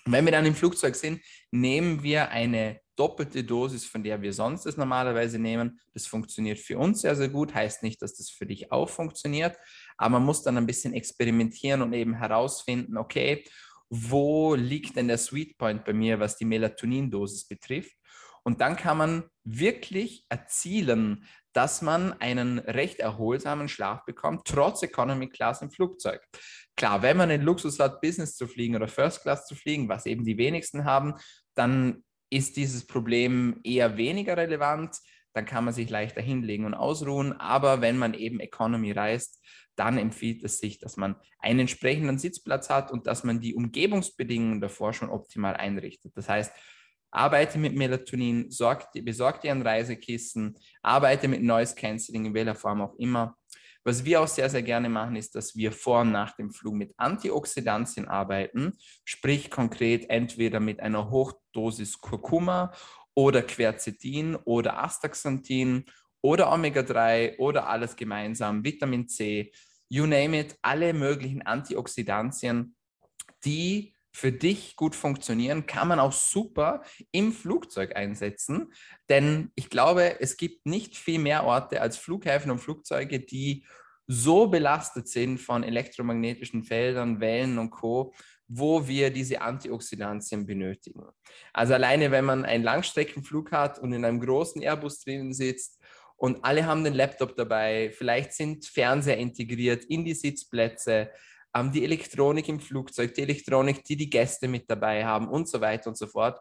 Wenn 0.05 0.25
wir 0.25 0.31
dann 0.31 0.45
im 0.45 0.55
Flugzeug 0.55 0.95
sind, 0.95 1.21
nehmen 1.51 2.03
wir 2.03 2.29
eine 2.29 2.79
doppelte 2.95 3.43
Dosis, 3.43 3.85
von 3.85 4.03
der 4.03 4.21
wir 4.21 4.31
sonst 4.33 4.65
es 4.65 4.77
normalerweise 4.77 5.39
nehmen. 5.39 5.79
Das 5.93 6.05
funktioniert 6.05 6.59
für 6.59 6.77
uns 6.77 7.01
sehr, 7.01 7.15
sehr 7.15 7.29
gut. 7.29 7.53
Heißt 7.53 7.83
nicht, 7.83 8.01
dass 8.01 8.15
das 8.15 8.29
für 8.29 8.45
dich 8.45 8.71
auch 8.71 8.87
funktioniert, 8.87 9.57
aber 9.97 10.19
man 10.19 10.25
muss 10.25 10.43
dann 10.43 10.57
ein 10.57 10.67
bisschen 10.67 10.93
experimentieren 10.93 11.81
und 11.81 11.93
eben 11.93 12.13
herausfinden, 12.13 12.97
okay, 12.97 13.43
wo 13.89 14.55
liegt 14.55 14.95
denn 14.95 15.07
der 15.07 15.17
Sweet 15.17 15.57
Point 15.57 15.85
bei 15.85 15.93
mir, 15.93 16.19
was 16.19 16.37
die 16.37 16.45
Melatonin-Dosis 16.45 17.47
betrifft? 17.47 17.95
Und 18.45 18.61
dann 18.61 18.75
kann 18.75 18.97
man 18.97 19.23
wirklich 19.43 20.25
erzielen, 20.29 21.25
dass 21.51 21.81
man 21.81 22.13
einen 22.21 22.59
recht 22.59 22.99
erholsamen 22.99 23.67
Schlaf 23.67 24.05
bekommt, 24.05 24.41
trotz 24.45 24.83
Economy 24.83 25.29
Class 25.29 25.61
im 25.61 25.71
Flugzeug. 25.71 26.21
Klar, 26.75 27.01
wenn 27.01 27.17
man 27.17 27.29
den 27.29 27.41
Luxus 27.41 27.79
hat, 27.79 28.01
Business 28.01 28.35
zu 28.35 28.47
fliegen 28.47 28.75
oder 28.75 28.87
First 28.87 29.23
Class 29.23 29.47
zu 29.47 29.55
fliegen, 29.55 29.89
was 29.89 30.05
eben 30.05 30.25
die 30.25 30.37
wenigsten 30.37 30.85
haben, 30.85 31.15
dann 31.55 32.03
ist 32.29 32.57
dieses 32.57 32.85
Problem 32.85 33.61
eher 33.63 33.97
weniger 33.97 34.37
relevant. 34.37 34.97
Dann 35.33 35.45
kann 35.45 35.65
man 35.65 35.73
sich 35.73 35.89
leichter 35.89 36.21
hinlegen 36.21 36.65
und 36.65 36.73
ausruhen. 36.73 37.33
Aber 37.33 37.81
wenn 37.81 37.97
man 37.97 38.13
eben 38.13 38.39
Economy 38.39 38.91
reist, 38.91 39.41
dann 39.75 39.97
empfiehlt 39.97 40.43
es 40.43 40.59
sich, 40.59 40.79
dass 40.79 40.97
man 40.97 41.15
einen 41.39 41.61
entsprechenden 41.61 42.17
Sitzplatz 42.19 42.69
hat 42.69 42.91
und 42.91 43.07
dass 43.07 43.23
man 43.23 43.39
die 43.39 43.55
Umgebungsbedingungen 43.55 44.61
davor 44.61 44.93
schon 44.93 45.09
optimal 45.09 45.55
einrichtet. 45.55 46.15
Das 46.15 46.29
heißt, 46.29 46.53
arbeite 47.15 47.57
mit 47.57 47.75
Melatonin, 47.75 48.51
sorg, 48.51 48.87
besorg 48.93 49.41
dir 49.41 49.51
ein 49.51 49.61
Reisekissen, 49.61 50.55
arbeite 50.81 51.27
mit 51.27 51.41
Noise 51.41 51.75
Cancelling 51.75 52.25
in 52.25 52.33
welcher 52.33 52.55
Form 52.55 52.81
auch 52.81 52.95
immer. 52.97 53.37
Was 53.85 54.03
wir 54.03 54.21
auch 54.21 54.27
sehr, 54.27 54.49
sehr 54.49 54.63
gerne 54.63 54.89
machen, 54.89 55.15
ist, 55.15 55.35
dass 55.35 55.55
wir 55.55 55.71
vor 55.71 56.01
und 56.01 56.11
nach 56.11 56.35
dem 56.35 56.51
Flug 56.51 56.73
mit 56.73 56.93
Antioxidantien 56.97 58.07
arbeiten, 58.07 58.73
sprich 59.05 59.49
konkret 59.49 60.09
entweder 60.09 60.59
mit 60.59 60.79
einer 60.79 61.09
Hochdosis 61.09 61.99
Kurkuma 61.99 62.73
oder 63.13 63.43
Quercetin 63.43 64.35
oder 64.35 64.83
Astaxanthin 64.83 65.85
oder 66.21 66.51
Omega-3 66.51 67.37
oder 67.37 67.69
alles 67.69 67.95
gemeinsam, 67.95 68.63
Vitamin 68.63 69.07
C, 69.07 69.53
you 69.87 70.05
name 70.05 70.39
it, 70.39 70.57
alle 70.63 70.93
möglichen 70.93 71.43
Antioxidantien, 71.43 72.75
die 73.45 73.94
für 74.15 74.31
dich 74.31 74.77
gut 74.77 74.95
funktionieren, 74.95 75.65
kann 75.65 75.89
man 75.89 75.99
auch 75.99 76.13
super 76.13 76.83
im 77.11 77.33
Flugzeug 77.33 77.97
einsetzen. 77.97 78.71
Denn 79.09 79.51
ich 79.55 79.69
glaube, 79.69 80.21
es 80.21 80.37
gibt 80.37 80.65
nicht 80.65 80.95
viel 80.95 81.19
mehr 81.19 81.43
Orte 81.43 81.81
als 81.81 81.97
Flughäfen 81.97 82.49
und 82.49 82.59
Flugzeuge, 82.59 83.19
die 83.19 83.65
so 84.07 84.47
belastet 84.47 85.09
sind 85.09 85.39
von 85.39 85.63
elektromagnetischen 85.63 86.63
Feldern, 86.63 87.19
Wellen 87.19 87.57
und 87.57 87.71
Co., 87.71 88.13
wo 88.47 88.87
wir 88.87 89.09
diese 89.09 89.41
Antioxidantien 89.41 90.45
benötigen. 90.45 91.03
Also 91.51 91.73
alleine, 91.73 92.09
wenn 92.11 92.23
man 92.23 92.45
einen 92.45 92.63
Langstreckenflug 92.63 93.51
hat 93.51 93.79
und 93.79 93.91
in 93.91 94.05
einem 94.05 94.21
großen 94.21 94.61
Airbus 94.61 95.01
drinnen 95.01 95.33
sitzt 95.33 95.81
und 96.15 96.45
alle 96.45 96.65
haben 96.65 96.85
den 96.85 96.93
Laptop 96.93 97.35
dabei. 97.35 97.91
Vielleicht 97.91 98.31
sind 98.31 98.65
Fernseher 98.65 99.17
integriert 99.17 99.83
in 99.85 100.05
die 100.05 100.13
Sitzplätze, 100.13 101.09
die 101.63 101.83
Elektronik 101.83 102.47
im 102.49 102.59
Flugzeug, 102.59 103.13
die 103.13 103.21
Elektronik, 103.21 103.83
die 103.83 103.95
die 103.95 104.09
Gäste 104.09 104.47
mit 104.47 104.69
dabei 104.69 105.05
haben 105.05 105.27
und 105.29 105.47
so 105.47 105.61
weiter 105.61 105.89
und 105.89 105.97
so 105.97 106.07
fort. 106.07 106.39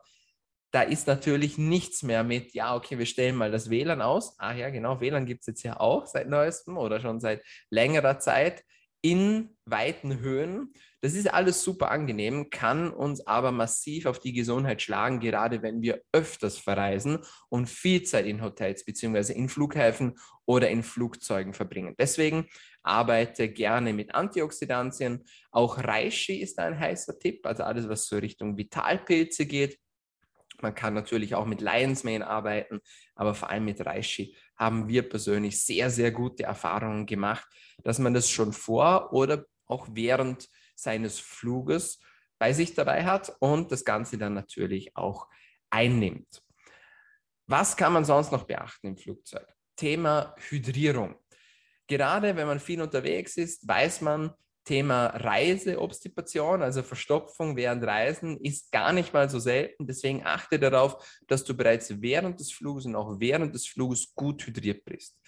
Da 0.73 0.83
ist 0.83 1.07
natürlich 1.07 1.57
nichts 1.57 2.03
mehr 2.03 2.25
mit, 2.25 2.53
ja, 2.53 2.75
okay, 2.75 2.99
wir 2.99 3.07
stellen 3.07 3.37
mal 3.37 3.53
das 3.53 3.71
WLAN 3.71 4.03
aus. 4.03 4.35
Ah 4.41 4.55
ja, 4.55 4.71
genau, 4.71 5.01
WLAN 5.01 5.25
gibt 5.25 5.43
es 5.43 5.47
jetzt 5.47 5.63
ja 5.63 5.79
auch 5.79 6.07
seit 6.07 6.29
neuestem 6.29 6.77
oder 6.77 7.01
schon 7.01 7.21
seit 7.21 7.45
längerer 7.71 8.19
Zeit 8.19 8.65
in 9.01 9.57
weiten 9.67 10.19
Höhen. 10.19 10.73
Das 11.05 11.13
ist 11.13 11.31
alles 11.31 11.63
super 11.63 11.91
angenehm, 11.91 12.49
kann 12.49 12.91
uns 12.91 13.27
aber 13.27 13.53
massiv 13.53 14.07
auf 14.07 14.21
die 14.21 14.33
Gesundheit 14.33 14.81
schlagen, 14.81 15.21
gerade 15.21 15.61
wenn 15.61 15.83
wir 15.83 16.01
öfters 16.13 16.57
verreisen 16.57 17.19
und 17.51 17.69
viel 17.69 18.05
Zeit 18.05 18.25
in 18.25 18.41
Hotels 18.41 18.87
bzw. 18.87 19.35
in 19.35 19.51
Flughäfen 19.51 20.19
oder 20.47 20.71
in 20.71 20.83
Flugzeugen 20.83 21.53
verbringen. 21.53 21.95
Deswegen 21.99 22.49
arbeite 22.83 23.51
gerne 23.51 23.93
mit 23.93 24.15
Antioxidantien. 24.15 25.27
Auch 25.51 25.77
Reishi 25.77 26.41
ist 26.41 26.59
ein 26.59 26.81
heißer 26.81 27.19
Tipp, 27.19 27.45
also 27.45 27.65
alles, 27.65 27.87
was 27.87 28.07
so 28.07 28.17
Richtung 28.17 28.57
Vitalpilze 28.57 29.45
geht. 29.45 29.79
Man 30.63 30.75
kann 30.75 30.95
natürlich 30.95 31.35
auch 31.35 31.45
mit 31.45 31.61
Lion's 31.61 32.03
Mane 32.05 32.27
arbeiten, 32.27 32.81
aber 33.15 33.35
vor 33.35 33.51
allem 33.51 33.67
mit 33.67 33.85
Reishi 33.85 34.35
haben 34.57 34.89
wir 34.89 35.07
persönlich 35.07 35.63
sehr, 35.63 35.91
sehr 35.91 36.13
gute 36.13 36.45
Erfahrungen 36.45 37.05
gemacht, 37.05 37.47
dass 37.83 37.99
man 37.99 38.15
das 38.15 38.31
schon 38.31 38.55
vor 38.55 39.13
oder 39.13 39.45
auch 39.67 39.87
während 39.93 40.49
seines 40.75 41.19
Fluges 41.19 41.99
bei 42.39 42.53
sich 42.53 42.75
dabei 42.75 43.05
hat 43.05 43.35
und 43.41 43.73
das 43.73 43.85
Ganze 43.85 44.19
dann 44.19 44.35
natürlich 44.35 44.97
auch 44.97 45.29
einnimmt. 45.71 46.43
Was 47.47 47.77
kann 47.77 47.93
man 47.93 48.05
sonst 48.05 48.33
noch 48.33 48.45
beachten 48.45 48.89
im 48.89 48.97
Flugzeug? 48.97 49.47
Thema 49.77 50.35
Hydrierung. 50.49 51.17
Gerade 51.87 52.37
wenn 52.37 52.47
man 52.47 52.61
viel 52.61 52.81
unterwegs 52.81 53.37
ist, 53.37 53.67
weiß 53.69 54.01
man, 54.01 54.33
Thema 54.65 55.09
Reiseobstipation, 55.09 56.63
also 56.63 56.83
Verstopfung 56.83 57.55
während 57.57 57.85
Reisen, 57.85 58.39
ist 58.41 58.73
gar 58.73 58.93
nicht 58.93 59.13
mal 59.13 59.29
so 59.29 59.39
selten. 59.39 59.87
Deswegen 59.87 60.25
achte 60.25 60.59
darauf, 60.59 61.07
dass 61.29 61.45
du 61.45 61.55
bereits 61.55 62.01
während 62.01 62.41
des 62.41 62.51
Fluges 62.51 62.87
und 62.87 62.97
auch 62.97 63.21
während 63.21 63.55
des 63.55 63.67
Fluges 63.67 64.15
gut 64.15 64.47
hydriert 64.47 64.83
bist. 64.87 65.19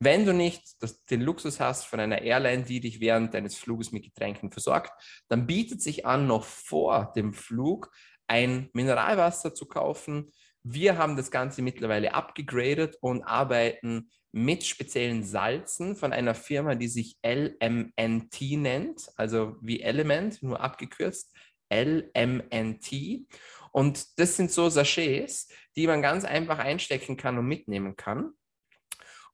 Wenn 0.00 0.24
du 0.26 0.32
nicht 0.32 0.82
das, 0.82 1.04
den 1.04 1.20
Luxus 1.20 1.60
hast 1.60 1.84
von 1.84 2.00
einer 2.00 2.22
Airline, 2.22 2.64
die 2.64 2.80
dich 2.80 3.00
während 3.00 3.34
deines 3.34 3.56
Fluges 3.56 3.92
mit 3.92 4.04
Getränken 4.04 4.50
versorgt, 4.50 4.92
dann 5.28 5.46
bietet 5.46 5.82
sich 5.82 6.04
an, 6.04 6.26
noch 6.26 6.44
vor 6.44 7.12
dem 7.16 7.32
Flug 7.32 7.90
ein 8.26 8.70
Mineralwasser 8.72 9.54
zu 9.54 9.66
kaufen. 9.66 10.32
Wir 10.62 10.98
haben 10.98 11.16
das 11.16 11.30
Ganze 11.30 11.62
mittlerweile 11.62 12.14
abgegradet 12.14 12.96
und 13.00 13.22
arbeiten 13.22 14.10
mit 14.32 14.64
speziellen 14.64 15.22
Salzen 15.22 15.94
von 15.94 16.12
einer 16.12 16.34
Firma, 16.34 16.74
die 16.74 16.88
sich 16.88 17.18
LMNT 17.24 18.40
nennt, 18.56 19.08
also 19.16 19.56
wie 19.60 19.80
Element, 19.80 20.42
nur 20.42 20.60
abgekürzt, 20.60 21.32
LMNT. 21.72 23.26
Und 23.70 24.18
das 24.18 24.36
sind 24.36 24.50
so 24.50 24.68
Sachets, 24.70 25.48
die 25.76 25.86
man 25.86 26.02
ganz 26.02 26.24
einfach 26.24 26.58
einstecken 26.58 27.16
kann 27.16 27.38
und 27.38 27.46
mitnehmen 27.46 27.96
kann 27.96 28.32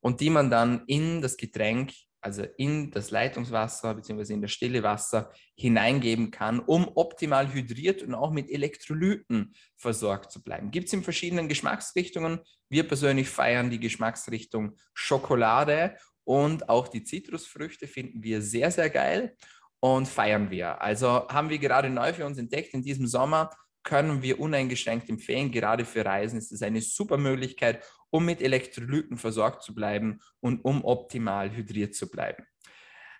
und 0.00 0.20
die 0.20 0.30
man 0.30 0.50
dann 0.50 0.84
in 0.86 1.20
das 1.20 1.36
Getränk 1.36 1.92
also 2.20 2.44
in 2.58 2.90
das 2.90 3.10
Leitungswasser 3.10 3.94
bzw. 3.94 4.34
in 4.34 4.42
das 4.42 4.52
stille 4.52 4.82
Wasser 4.82 5.32
hineingeben 5.56 6.30
kann, 6.30 6.60
um 6.60 6.90
optimal 6.94 7.52
hydriert 7.52 8.02
und 8.02 8.14
auch 8.14 8.30
mit 8.30 8.50
Elektrolyten 8.50 9.54
versorgt 9.76 10.30
zu 10.30 10.42
bleiben. 10.42 10.70
Gibt 10.70 10.88
es 10.88 10.92
in 10.92 11.02
verschiedenen 11.02 11.48
Geschmacksrichtungen. 11.48 12.40
Wir 12.68 12.86
persönlich 12.86 13.28
feiern 13.28 13.70
die 13.70 13.80
Geschmacksrichtung 13.80 14.76
Schokolade 14.92 15.96
und 16.24 16.68
auch 16.68 16.88
die 16.88 17.04
Zitrusfrüchte 17.04 17.86
finden 17.86 18.22
wir 18.22 18.42
sehr, 18.42 18.70
sehr 18.70 18.90
geil 18.90 19.34
und 19.80 20.06
feiern 20.06 20.50
wir. 20.50 20.80
Also 20.82 21.26
haben 21.28 21.48
wir 21.48 21.58
gerade 21.58 21.88
neu 21.88 22.12
für 22.12 22.26
uns 22.26 22.38
entdeckt 22.38 22.74
in 22.74 22.82
diesem 22.82 23.06
Sommer 23.06 23.50
können 23.82 24.22
wir 24.22 24.40
uneingeschränkt 24.40 25.08
empfehlen. 25.08 25.50
Gerade 25.50 25.84
für 25.84 26.04
Reisen 26.04 26.38
ist 26.38 26.52
es 26.52 26.62
eine 26.62 26.82
super 26.82 27.16
Möglichkeit, 27.16 27.84
um 28.10 28.24
mit 28.24 28.42
Elektrolyten 28.42 29.16
versorgt 29.16 29.62
zu 29.62 29.74
bleiben 29.74 30.20
und 30.40 30.64
um 30.64 30.84
optimal 30.84 31.50
hydriert 31.50 31.94
zu 31.94 32.10
bleiben. 32.10 32.44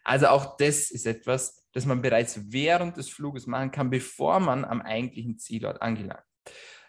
Also 0.04 0.28
auch 0.28 0.56
das 0.56 0.90
ist 0.90 1.06
etwas, 1.06 1.66
das 1.72 1.86
man 1.86 2.02
bereits 2.02 2.40
während 2.52 2.96
des 2.96 3.08
Fluges 3.08 3.46
machen 3.46 3.70
kann, 3.70 3.90
bevor 3.90 4.40
man 4.40 4.64
am 4.64 4.80
eigentlichen 4.80 5.38
Zielort 5.38 5.82
angelangt. 5.82 6.24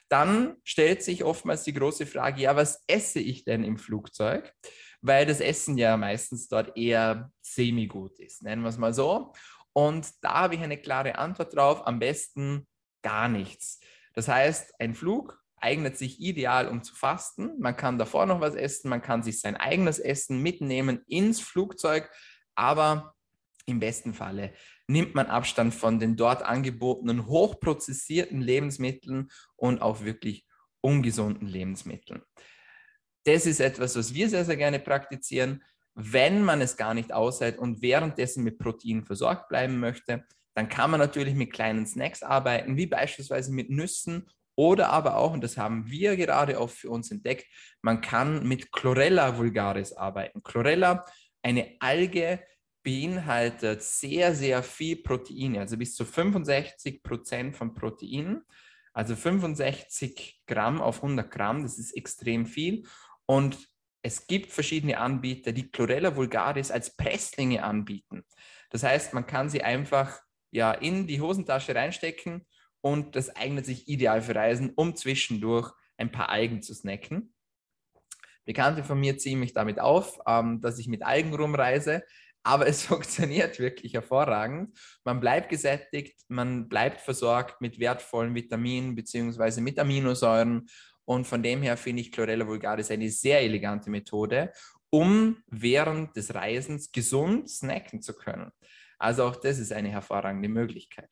Dann 0.10 0.58
stellt 0.64 1.04
sich 1.04 1.24
oftmals 1.24 1.64
die 1.64 1.74
große 1.74 2.06
Frage, 2.06 2.42
ja, 2.42 2.56
was 2.56 2.84
esse 2.88 3.20
ich 3.20 3.46
denn 3.46 3.64
im 3.64 3.78
Flugzeug? 3.78 4.54
Weil 5.02 5.26
das 5.26 5.40
Essen 5.40 5.78
ja 5.78 5.96
meistens 5.98 6.48
dort 6.48 6.76
eher 6.76 7.32
semi-gut 7.42 8.20
ist, 8.20 8.44
nennen 8.44 8.62
wir 8.62 8.70
es 8.70 8.78
mal 8.78 8.94
so. 8.94 9.34
Und 9.74 10.10
da 10.22 10.42
habe 10.42 10.56
ich 10.56 10.62
eine 10.62 10.78
klare 10.78 11.18
Antwort 11.18 11.56
drauf. 11.56 11.88
Am 11.88 12.00
besten 12.00 12.68
gar 13.02 13.28
nichts. 13.28 13.80
Das 14.14 14.28
heißt, 14.28 14.74
ein 14.80 14.96
Flug 14.96 15.40
eignet 15.58 15.98
sich 15.98 16.20
ideal, 16.20 16.68
um 16.68 16.84
zu 16.84 16.96
fasten. 16.96 17.60
Man 17.60 17.78
kann 17.78 17.98
davor 17.98 18.26
noch 18.26 18.42
was 18.42 18.56
essen, 18.56 18.90
man 18.90 19.02
kann 19.02 19.24
sich 19.24 19.40
sein 19.40 19.56
eigenes 19.56 20.00
Essen 20.00 20.42
mitnehmen 20.42 21.02
ins 21.08 21.40
Flugzeug, 21.40 22.10
aber 22.56 23.16
im 23.66 23.80
besten 23.80 24.14
Falle 24.14 24.54
nimmt 24.88 25.16
man 25.16 25.28
Abstand 25.28 25.74
von 25.74 26.00
den 26.00 26.18
dort 26.18 26.44
angebotenen 26.44 27.28
hochprozessierten 27.28 28.42
Lebensmitteln 28.42 29.30
und 29.56 29.82
auch 29.82 30.02
wirklich 30.04 30.46
ungesunden 30.82 31.48
Lebensmitteln. 31.48 32.24
Das 33.24 33.46
ist 33.46 33.60
etwas, 33.60 33.96
was 33.96 34.14
wir 34.14 34.30
sehr, 34.30 34.46
sehr 34.46 34.58
gerne 34.58 34.80
praktizieren. 34.80 35.64
Wenn 35.94 36.44
man 36.44 36.60
es 36.60 36.76
gar 36.76 36.94
nicht 36.94 37.14
aushält 37.14 37.60
und 37.60 37.82
währenddessen 37.82 38.44
mit 38.44 38.58
Protein 38.58 39.04
versorgt 39.06 39.48
bleiben 39.48 39.80
möchte, 39.80 40.26
dann 40.54 40.70
kann 40.70 40.92
man 40.92 41.00
natürlich 41.00 41.36
mit 41.36 41.54
kleinen 41.54 41.86
Snacks 41.86 42.24
arbeiten, 42.24 42.78
wie 42.78 42.88
beispielsweise 42.88 43.52
mit 43.52 43.70
Nüssen 43.70 44.30
oder 44.56 44.90
aber 44.90 45.18
auch, 45.18 45.34
und 45.34 45.44
das 45.44 45.58
haben 45.58 45.90
wir 45.90 46.18
gerade 46.18 46.60
auch 46.60 46.70
für 46.70 46.90
uns 46.90 47.10
entdeckt, 47.12 47.46
man 47.82 48.02
kann 48.02 48.48
mit 48.48 48.72
Chlorella 48.72 49.38
vulgaris 49.38 49.94
arbeiten. 49.94 50.44
Chlorella, 50.44 51.06
eine 51.42 51.76
Alge, 51.80 52.42
beinhaltet 52.84 53.84
sehr, 53.84 54.34
sehr 54.34 54.64
viel 54.64 54.98
Proteine, 54.98 55.60
also 55.60 55.78
bis 55.78 55.96
zu 55.96 56.04
65 56.04 57.04
Prozent 57.04 57.56
von 57.56 57.74
Proteinen, 57.74 58.44
also 58.94 59.16
65 59.16 60.44
Gramm 60.48 60.82
auf 60.82 60.98
100 60.98 61.32
Gramm, 61.32 61.64
das 61.64 61.78
ist 61.78 61.96
extrem 61.96 62.46
viel. 62.46 62.84
Und 63.26 63.70
es 64.02 64.28
gibt 64.28 64.52
verschiedene 64.52 64.98
Anbieter, 64.98 65.52
die 65.52 65.72
Chlorella 65.72 66.16
vulgaris 66.16 66.72
als 66.72 66.96
Presslinge 66.96 67.64
anbieten. 67.64 68.26
Das 68.72 68.84
heißt, 68.84 69.14
man 69.14 69.28
kann 69.28 69.50
sie 69.50 69.64
einfach 69.64 70.20
ja, 70.52 70.72
in 70.72 71.08
die 71.08 71.22
Hosentasche 71.22 71.74
reinstecken 71.74 72.46
und 72.82 73.16
das 73.16 73.36
eignet 73.36 73.66
sich 73.66 73.88
ideal 73.88 74.22
für 74.22 74.36
Reisen, 74.36 74.72
um 74.76 74.96
zwischendurch 74.96 75.72
ein 75.98 76.12
paar 76.12 76.30
Algen 76.30 76.62
zu 76.62 76.74
snacken. 76.74 77.34
Bekannte 78.46 78.84
von 78.84 79.00
mir 79.00 79.18
ziehen 79.18 79.40
mich 79.40 79.54
damit 79.54 79.80
auf, 79.80 80.20
ähm, 80.28 80.62
dass 80.62 80.80
ich 80.80 80.88
mit 80.88 81.04
Algen 81.04 81.34
rumreise, 81.34 82.04
aber 82.44 82.68
es 82.68 82.84
funktioniert 82.86 83.60
wirklich 83.60 83.94
hervorragend. 83.94 84.78
Man 85.04 85.20
bleibt 85.20 85.50
gesättigt, 85.50 86.20
man 86.28 86.68
bleibt 86.68 87.02
versorgt 87.02 87.62
mit 87.62 87.80
wertvollen 87.80 88.34
Vitaminen 88.34 88.96
bzw. 88.96 89.62
mit 89.62 89.80
Aminosäuren 89.80 90.68
und 91.06 91.26
von 91.28 91.44
dem 91.44 91.62
her 91.62 91.78
finde 91.78 92.02
ich 92.02 92.12
Chlorella 92.12 92.48
vulgaris 92.48 92.92
eine 92.92 93.10
sehr 93.10 93.42
elegante 93.42 93.90
Methode, 93.90 94.52
um 94.90 95.38
während 95.48 96.16
des 96.16 96.34
Reisens 96.34 96.92
gesund 96.92 97.50
snacken 97.50 98.02
zu 98.02 98.14
können. 98.14 98.52
Also 99.02 99.24
auch 99.26 99.36
das 99.36 99.60
ist 99.60 99.74
eine 99.74 99.90
hervorragende 99.90 100.50
Möglichkeit. 100.50 101.10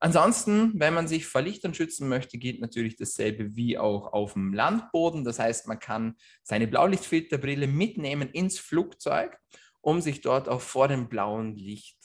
Ansonsten, 0.00 0.72
wenn 0.80 0.94
man 0.94 1.06
sich 1.06 1.26
vor 1.26 1.42
Lichtern 1.42 1.74
schützen 1.74 2.08
möchte, 2.08 2.36
geht 2.36 2.60
natürlich 2.60 2.96
dasselbe 2.96 3.54
wie 3.54 3.78
auch 3.78 4.12
auf 4.12 4.32
dem 4.32 4.52
Landboden. 4.52 5.22
Das 5.22 5.38
heißt, 5.38 5.68
man 5.68 5.78
kann 5.78 6.16
seine 6.42 6.66
Blaulichtfilterbrille 6.66 7.68
mitnehmen 7.68 8.28
ins 8.30 8.58
Flugzeug, 8.58 9.38
um 9.80 10.00
sich 10.00 10.20
dort 10.20 10.48
auch 10.48 10.60
vor 10.60 10.88
dem 10.88 11.08
blauen 11.08 11.54
Licht 11.54 11.98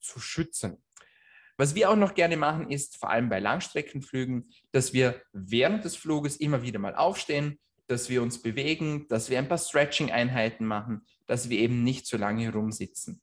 zu 0.00 0.18
schützen. 0.18 0.82
Was 1.56 1.76
wir 1.76 1.90
auch 1.90 1.96
noch 1.96 2.14
gerne 2.14 2.36
machen, 2.36 2.70
ist 2.72 2.96
vor 2.96 3.10
allem 3.10 3.28
bei 3.28 3.38
Langstreckenflügen, 3.38 4.50
dass 4.72 4.92
wir 4.92 5.22
während 5.32 5.84
des 5.84 5.94
Fluges 5.94 6.36
immer 6.36 6.62
wieder 6.62 6.80
mal 6.80 6.96
aufstehen, 6.96 7.60
dass 7.86 8.08
wir 8.08 8.20
uns 8.20 8.42
bewegen, 8.42 9.06
dass 9.06 9.30
wir 9.30 9.38
ein 9.38 9.46
paar 9.46 9.58
Stretching-Einheiten 9.58 10.66
machen, 10.66 11.06
dass 11.26 11.50
wir 11.50 11.58
eben 11.60 11.84
nicht 11.84 12.06
so 12.06 12.16
lange 12.16 12.52
rumsitzen. 12.52 13.22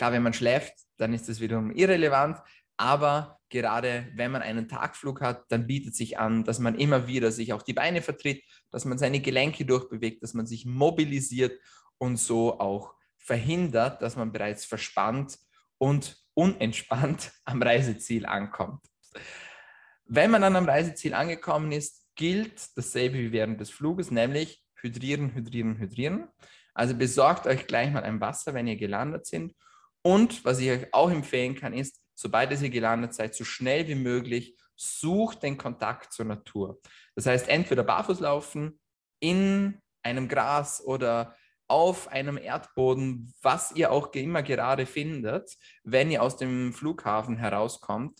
Klar, 0.00 0.12
wenn 0.12 0.22
man 0.22 0.32
schläft, 0.32 0.72
dann 0.96 1.12
ist 1.12 1.28
das 1.28 1.40
wiederum 1.40 1.72
irrelevant. 1.72 2.38
Aber 2.78 3.38
gerade 3.50 4.08
wenn 4.14 4.30
man 4.30 4.40
einen 4.40 4.66
Tagflug 4.66 5.20
hat, 5.20 5.44
dann 5.50 5.66
bietet 5.66 5.94
sich 5.94 6.18
an, 6.18 6.42
dass 6.42 6.58
man 6.58 6.74
immer 6.74 7.06
wieder 7.06 7.30
sich 7.30 7.52
auch 7.52 7.60
die 7.60 7.74
Beine 7.74 8.00
vertritt, 8.00 8.42
dass 8.70 8.86
man 8.86 8.96
seine 8.96 9.20
Gelenke 9.20 9.66
durchbewegt, 9.66 10.22
dass 10.22 10.32
man 10.32 10.46
sich 10.46 10.64
mobilisiert 10.64 11.60
und 11.98 12.16
so 12.16 12.58
auch 12.58 12.94
verhindert, 13.18 14.00
dass 14.00 14.16
man 14.16 14.32
bereits 14.32 14.64
verspannt 14.64 15.38
und 15.76 16.16
unentspannt 16.32 17.32
am 17.44 17.60
Reiseziel 17.60 18.24
ankommt. 18.24 18.82
Wenn 20.06 20.30
man 20.30 20.40
dann 20.40 20.56
am 20.56 20.64
Reiseziel 20.64 21.12
angekommen 21.12 21.72
ist, 21.72 22.06
gilt 22.14 22.74
dasselbe 22.74 23.18
wie 23.18 23.32
während 23.32 23.60
des 23.60 23.68
Fluges, 23.68 24.10
nämlich 24.10 24.64
hydrieren, 24.76 25.34
hydrieren, 25.34 25.76
hydrieren. 25.76 26.28
Also 26.72 26.94
besorgt 26.94 27.46
euch 27.46 27.66
gleich 27.66 27.92
mal 27.92 28.02
ein 28.02 28.22
Wasser, 28.22 28.54
wenn 28.54 28.66
ihr 28.66 28.76
gelandet 28.76 29.26
sind. 29.26 29.52
Und 30.02 30.44
was 30.44 30.58
ich 30.60 30.70
euch 30.70 30.94
auch 30.94 31.10
empfehlen 31.10 31.54
kann, 31.54 31.74
ist, 31.74 32.00
sobald 32.14 32.50
ihr 32.60 32.70
gelandet 32.70 33.14
seid, 33.14 33.34
so 33.34 33.44
schnell 33.44 33.86
wie 33.88 33.94
möglich 33.94 34.56
sucht 34.76 35.42
den 35.42 35.58
Kontakt 35.58 36.12
zur 36.12 36.24
Natur. 36.24 36.80
Das 37.14 37.26
heißt, 37.26 37.48
entweder 37.48 37.82
barfuß 37.82 38.20
laufen, 38.20 38.80
in 39.20 39.80
einem 40.02 40.28
Gras 40.28 40.82
oder 40.82 41.36
auf 41.68 42.08
einem 42.08 42.36
Erdboden, 42.36 43.32
was 43.42 43.72
ihr 43.72 43.92
auch 43.92 44.12
immer 44.14 44.42
gerade 44.42 44.86
findet, 44.86 45.56
wenn 45.84 46.10
ihr 46.10 46.22
aus 46.22 46.36
dem 46.36 46.72
Flughafen 46.72 47.36
herauskommt. 47.36 48.18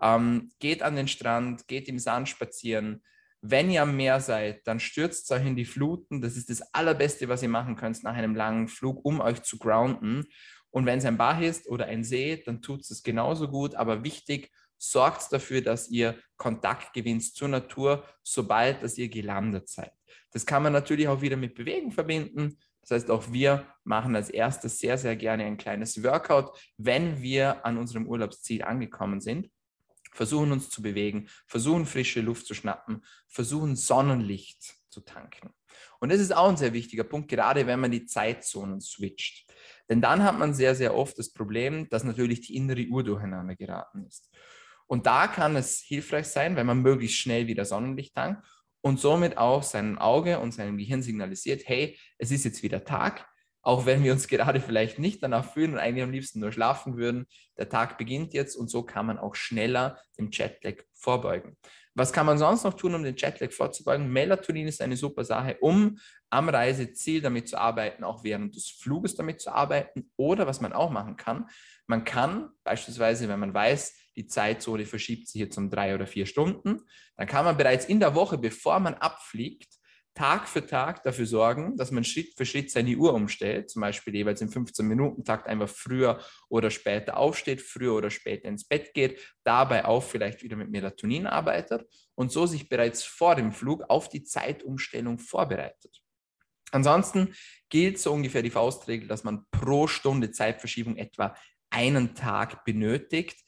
Ähm, 0.00 0.50
geht 0.58 0.82
an 0.82 0.96
den 0.96 1.08
Strand, 1.08 1.68
geht 1.68 1.88
im 1.88 1.98
Sand 1.98 2.28
spazieren. 2.28 3.02
Wenn 3.40 3.70
ihr 3.70 3.82
am 3.82 3.96
Meer 3.96 4.20
seid, 4.20 4.66
dann 4.66 4.80
stürzt 4.80 5.30
euch 5.30 5.46
in 5.46 5.54
die 5.54 5.64
Fluten. 5.64 6.20
Das 6.20 6.36
ist 6.36 6.50
das 6.50 6.74
Allerbeste, 6.74 7.28
was 7.28 7.42
ihr 7.42 7.48
machen 7.48 7.76
könnt 7.76 8.02
nach 8.02 8.14
einem 8.14 8.34
langen 8.34 8.66
Flug, 8.66 9.04
um 9.04 9.20
euch 9.20 9.42
zu 9.42 9.58
grounden. 9.58 10.24
Und 10.70 10.86
wenn 10.86 10.98
es 10.98 11.04
ein 11.04 11.16
Bach 11.16 11.40
ist 11.40 11.68
oder 11.68 11.86
ein 11.86 12.04
See, 12.04 12.42
dann 12.44 12.62
tut 12.62 12.80
es 12.80 13.02
genauso 13.02 13.48
gut. 13.48 13.74
Aber 13.74 14.04
wichtig, 14.04 14.50
sorgt 14.78 15.32
dafür, 15.32 15.60
dass 15.60 15.88
ihr 15.88 16.18
Kontakt 16.36 16.92
gewinnt 16.92 17.34
zur 17.34 17.48
Natur, 17.48 18.04
sobald 18.22 18.82
dass 18.82 18.96
ihr 18.96 19.08
gelandet 19.08 19.68
seid. 19.68 19.92
Das 20.32 20.46
kann 20.46 20.62
man 20.62 20.72
natürlich 20.72 21.08
auch 21.08 21.20
wieder 21.20 21.36
mit 21.36 21.54
Bewegen 21.54 21.90
verbinden. 21.90 22.58
Das 22.82 22.92
heißt, 22.92 23.10
auch 23.10 23.32
wir 23.32 23.66
machen 23.84 24.14
als 24.14 24.30
erstes 24.30 24.78
sehr, 24.78 24.96
sehr 24.96 25.16
gerne 25.16 25.44
ein 25.44 25.56
kleines 25.56 26.02
Workout, 26.02 26.58
wenn 26.76 27.20
wir 27.20 27.66
an 27.66 27.76
unserem 27.76 28.06
Urlaubsziel 28.06 28.62
angekommen 28.62 29.20
sind. 29.20 29.50
Versuchen 30.12 30.52
uns 30.52 30.70
zu 30.70 30.80
bewegen, 30.80 31.28
versuchen 31.46 31.86
frische 31.86 32.20
Luft 32.20 32.46
zu 32.46 32.54
schnappen, 32.54 33.04
versuchen 33.28 33.76
Sonnenlicht 33.76 34.76
zu 34.88 35.00
tanken. 35.00 35.50
Und 36.00 36.10
das 36.10 36.20
ist 36.20 36.34
auch 36.34 36.48
ein 36.48 36.56
sehr 36.56 36.72
wichtiger 36.72 37.04
Punkt, 37.04 37.28
gerade 37.28 37.66
wenn 37.66 37.80
man 37.80 37.90
die 37.90 38.06
Zeitzonen 38.06 38.80
switcht. 38.80 39.47
Denn 39.88 40.00
dann 40.00 40.22
hat 40.22 40.38
man 40.38 40.54
sehr, 40.54 40.74
sehr 40.74 40.94
oft 40.94 41.18
das 41.18 41.32
Problem, 41.32 41.88
dass 41.88 42.04
natürlich 42.04 42.42
die 42.42 42.56
innere 42.56 42.86
Uhr 42.86 43.02
durcheinander 43.02 43.56
geraten 43.56 44.04
ist. 44.06 44.30
Und 44.86 45.06
da 45.06 45.26
kann 45.26 45.56
es 45.56 45.80
hilfreich 45.80 46.26
sein, 46.26 46.56
wenn 46.56 46.66
man 46.66 46.82
möglichst 46.82 47.18
schnell 47.18 47.46
wieder 47.46 47.64
Sonnenlicht 47.64 48.14
tankt 48.14 48.46
und 48.80 49.00
somit 49.00 49.36
auch 49.36 49.62
seinem 49.62 49.98
Auge 49.98 50.38
und 50.40 50.52
seinem 50.52 50.78
Gehirn 50.78 51.02
signalisiert, 51.02 51.62
hey, 51.66 51.98
es 52.18 52.30
ist 52.30 52.44
jetzt 52.44 52.62
wieder 52.62 52.84
Tag, 52.84 53.28
auch 53.68 53.84
wenn 53.84 54.02
wir 54.02 54.12
uns 54.12 54.28
gerade 54.28 54.62
vielleicht 54.62 54.98
nicht 54.98 55.22
danach 55.22 55.44
fühlen 55.52 55.74
und 55.74 55.78
eigentlich 55.78 56.02
am 56.02 56.10
liebsten 56.10 56.40
nur 56.40 56.52
schlafen 56.52 56.96
würden. 56.96 57.26
Der 57.58 57.68
Tag 57.68 57.98
beginnt 57.98 58.32
jetzt 58.32 58.56
und 58.56 58.70
so 58.70 58.82
kann 58.82 59.04
man 59.04 59.18
auch 59.18 59.34
schneller 59.34 60.00
dem 60.18 60.30
Jetlag 60.32 60.76
vorbeugen. 60.94 61.54
Was 61.94 62.10
kann 62.10 62.24
man 62.24 62.38
sonst 62.38 62.64
noch 62.64 62.72
tun, 62.72 62.94
um 62.94 63.02
den 63.02 63.14
Jetlag 63.14 63.52
vorzubeugen? 63.52 64.08
Melatonin 64.10 64.68
ist 64.68 64.80
eine 64.80 64.96
super 64.96 65.22
Sache, 65.22 65.58
um 65.60 65.98
am 66.30 66.48
Reiseziel 66.48 67.20
damit 67.20 67.46
zu 67.46 67.58
arbeiten, 67.58 68.04
auch 68.04 68.24
während 68.24 68.56
des 68.56 68.70
Fluges 68.70 69.16
damit 69.16 69.42
zu 69.42 69.52
arbeiten. 69.52 70.10
Oder 70.16 70.46
was 70.46 70.62
man 70.62 70.72
auch 70.72 70.88
machen 70.88 71.18
kann, 71.18 71.46
man 71.86 72.06
kann 72.06 72.48
beispielsweise, 72.64 73.28
wenn 73.28 73.40
man 73.40 73.52
weiß, 73.52 73.94
die 74.16 74.26
Zeitzone 74.26 74.86
verschiebt 74.86 75.28
sich 75.28 75.42
jetzt 75.42 75.58
um 75.58 75.68
drei 75.68 75.94
oder 75.94 76.06
vier 76.06 76.24
Stunden, 76.24 76.80
dann 77.18 77.26
kann 77.26 77.44
man 77.44 77.58
bereits 77.58 77.84
in 77.84 78.00
der 78.00 78.14
Woche, 78.14 78.38
bevor 78.38 78.80
man 78.80 78.94
abfliegt, 78.94 79.77
Tag 80.18 80.48
für 80.48 80.66
Tag 80.66 81.04
dafür 81.04 81.26
sorgen, 81.26 81.76
dass 81.76 81.92
man 81.92 82.02
Schritt 82.02 82.34
für 82.36 82.44
Schritt 82.44 82.72
seine 82.72 82.96
Uhr 82.96 83.14
umstellt, 83.14 83.70
zum 83.70 83.82
Beispiel 83.82 84.16
jeweils 84.16 84.40
im 84.40 84.48
15-Minuten-Takt 84.48 85.46
einfach 85.46 85.68
früher 85.68 86.18
oder 86.48 86.72
später 86.72 87.16
aufsteht, 87.16 87.62
früher 87.62 87.94
oder 87.94 88.10
später 88.10 88.48
ins 88.48 88.66
Bett 88.66 88.94
geht, 88.94 89.20
dabei 89.44 89.84
auch 89.84 90.02
vielleicht 90.02 90.42
wieder 90.42 90.56
mit 90.56 90.70
Melatonin 90.70 91.28
arbeitet 91.28 91.86
und 92.16 92.32
so 92.32 92.46
sich 92.46 92.68
bereits 92.68 93.04
vor 93.04 93.36
dem 93.36 93.52
Flug 93.52 93.84
auf 93.88 94.08
die 94.08 94.24
Zeitumstellung 94.24 95.20
vorbereitet. 95.20 96.02
Ansonsten 96.72 97.32
gilt 97.68 98.00
so 98.00 98.12
ungefähr 98.12 98.42
die 98.42 98.50
Faustregel, 98.50 99.06
dass 99.06 99.22
man 99.22 99.46
pro 99.52 99.86
Stunde 99.86 100.32
Zeitverschiebung 100.32 100.96
etwa 100.96 101.36
einen 101.70 102.16
Tag 102.16 102.64
benötigt 102.64 103.38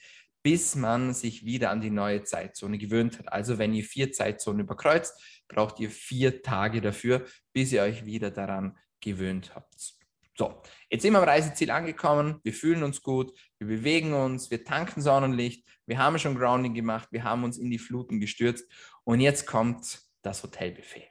bis 0.42 0.74
man 0.74 1.12
sich 1.12 1.44
wieder 1.44 1.70
an 1.70 1.80
die 1.80 1.90
neue 1.90 2.22
Zeitzone 2.22 2.78
gewöhnt 2.78 3.18
hat. 3.18 3.30
Also 3.32 3.58
wenn 3.58 3.74
ihr 3.74 3.84
vier 3.84 4.12
Zeitzonen 4.12 4.60
überkreuzt, 4.60 5.39
braucht 5.50 5.80
ihr 5.80 5.90
vier 5.90 6.42
Tage 6.42 6.80
dafür, 6.80 7.26
bis 7.52 7.72
ihr 7.72 7.82
euch 7.82 8.06
wieder 8.06 8.30
daran 8.30 8.78
gewöhnt 9.00 9.54
habt. 9.54 9.94
So, 10.38 10.62
jetzt 10.88 11.02
sind 11.02 11.12
wir 11.12 11.18
am 11.18 11.28
Reiseziel 11.28 11.70
angekommen, 11.70 12.40
wir 12.44 12.54
fühlen 12.54 12.82
uns 12.82 13.02
gut, 13.02 13.38
wir 13.58 13.66
bewegen 13.66 14.14
uns, 14.14 14.50
wir 14.50 14.64
tanken 14.64 15.02
Sonnenlicht, 15.02 15.68
wir 15.86 15.98
haben 15.98 16.18
schon 16.18 16.36
Grounding 16.36 16.72
gemacht, 16.72 17.08
wir 17.10 17.24
haben 17.24 17.44
uns 17.44 17.58
in 17.58 17.70
die 17.70 17.78
Fluten 17.78 18.20
gestürzt 18.20 18.70
und 19.04 19.20
jetzt 19.20 19.46
kommt 19.46 20.00
das 20.22 20.42
Hotelbuffet. 20.42 21.08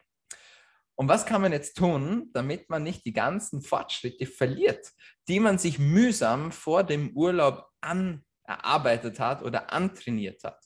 Und 0.95 1.09
was 1.09 1.25
kann 1.25 1.41
man 1.41 1.51
jetzt 1.51 1.77
tun, 1.77 2.29
damit 2.33 2.69
man 2.69 2.83
nicht 2.83 3.05
die 3.05 3.13
ganzen 3.13 3.61
Fortschritte 3.61 4.25
verliert, 4.25 4.89
die 5.27 5.39
man 5.39 5.57
sich 5.57 5.79
mühsam 5.79 6.51
vor 6.51 6.83
dem 6.83 7.11
Urlaub 7.15 7.67
an 7.81 8.25
erarbeitet 8.43 9.19
hat 9.19 9.43
oder 9.43 9.71
antrainiert 9.71 10.43
hat. 10.43 10.59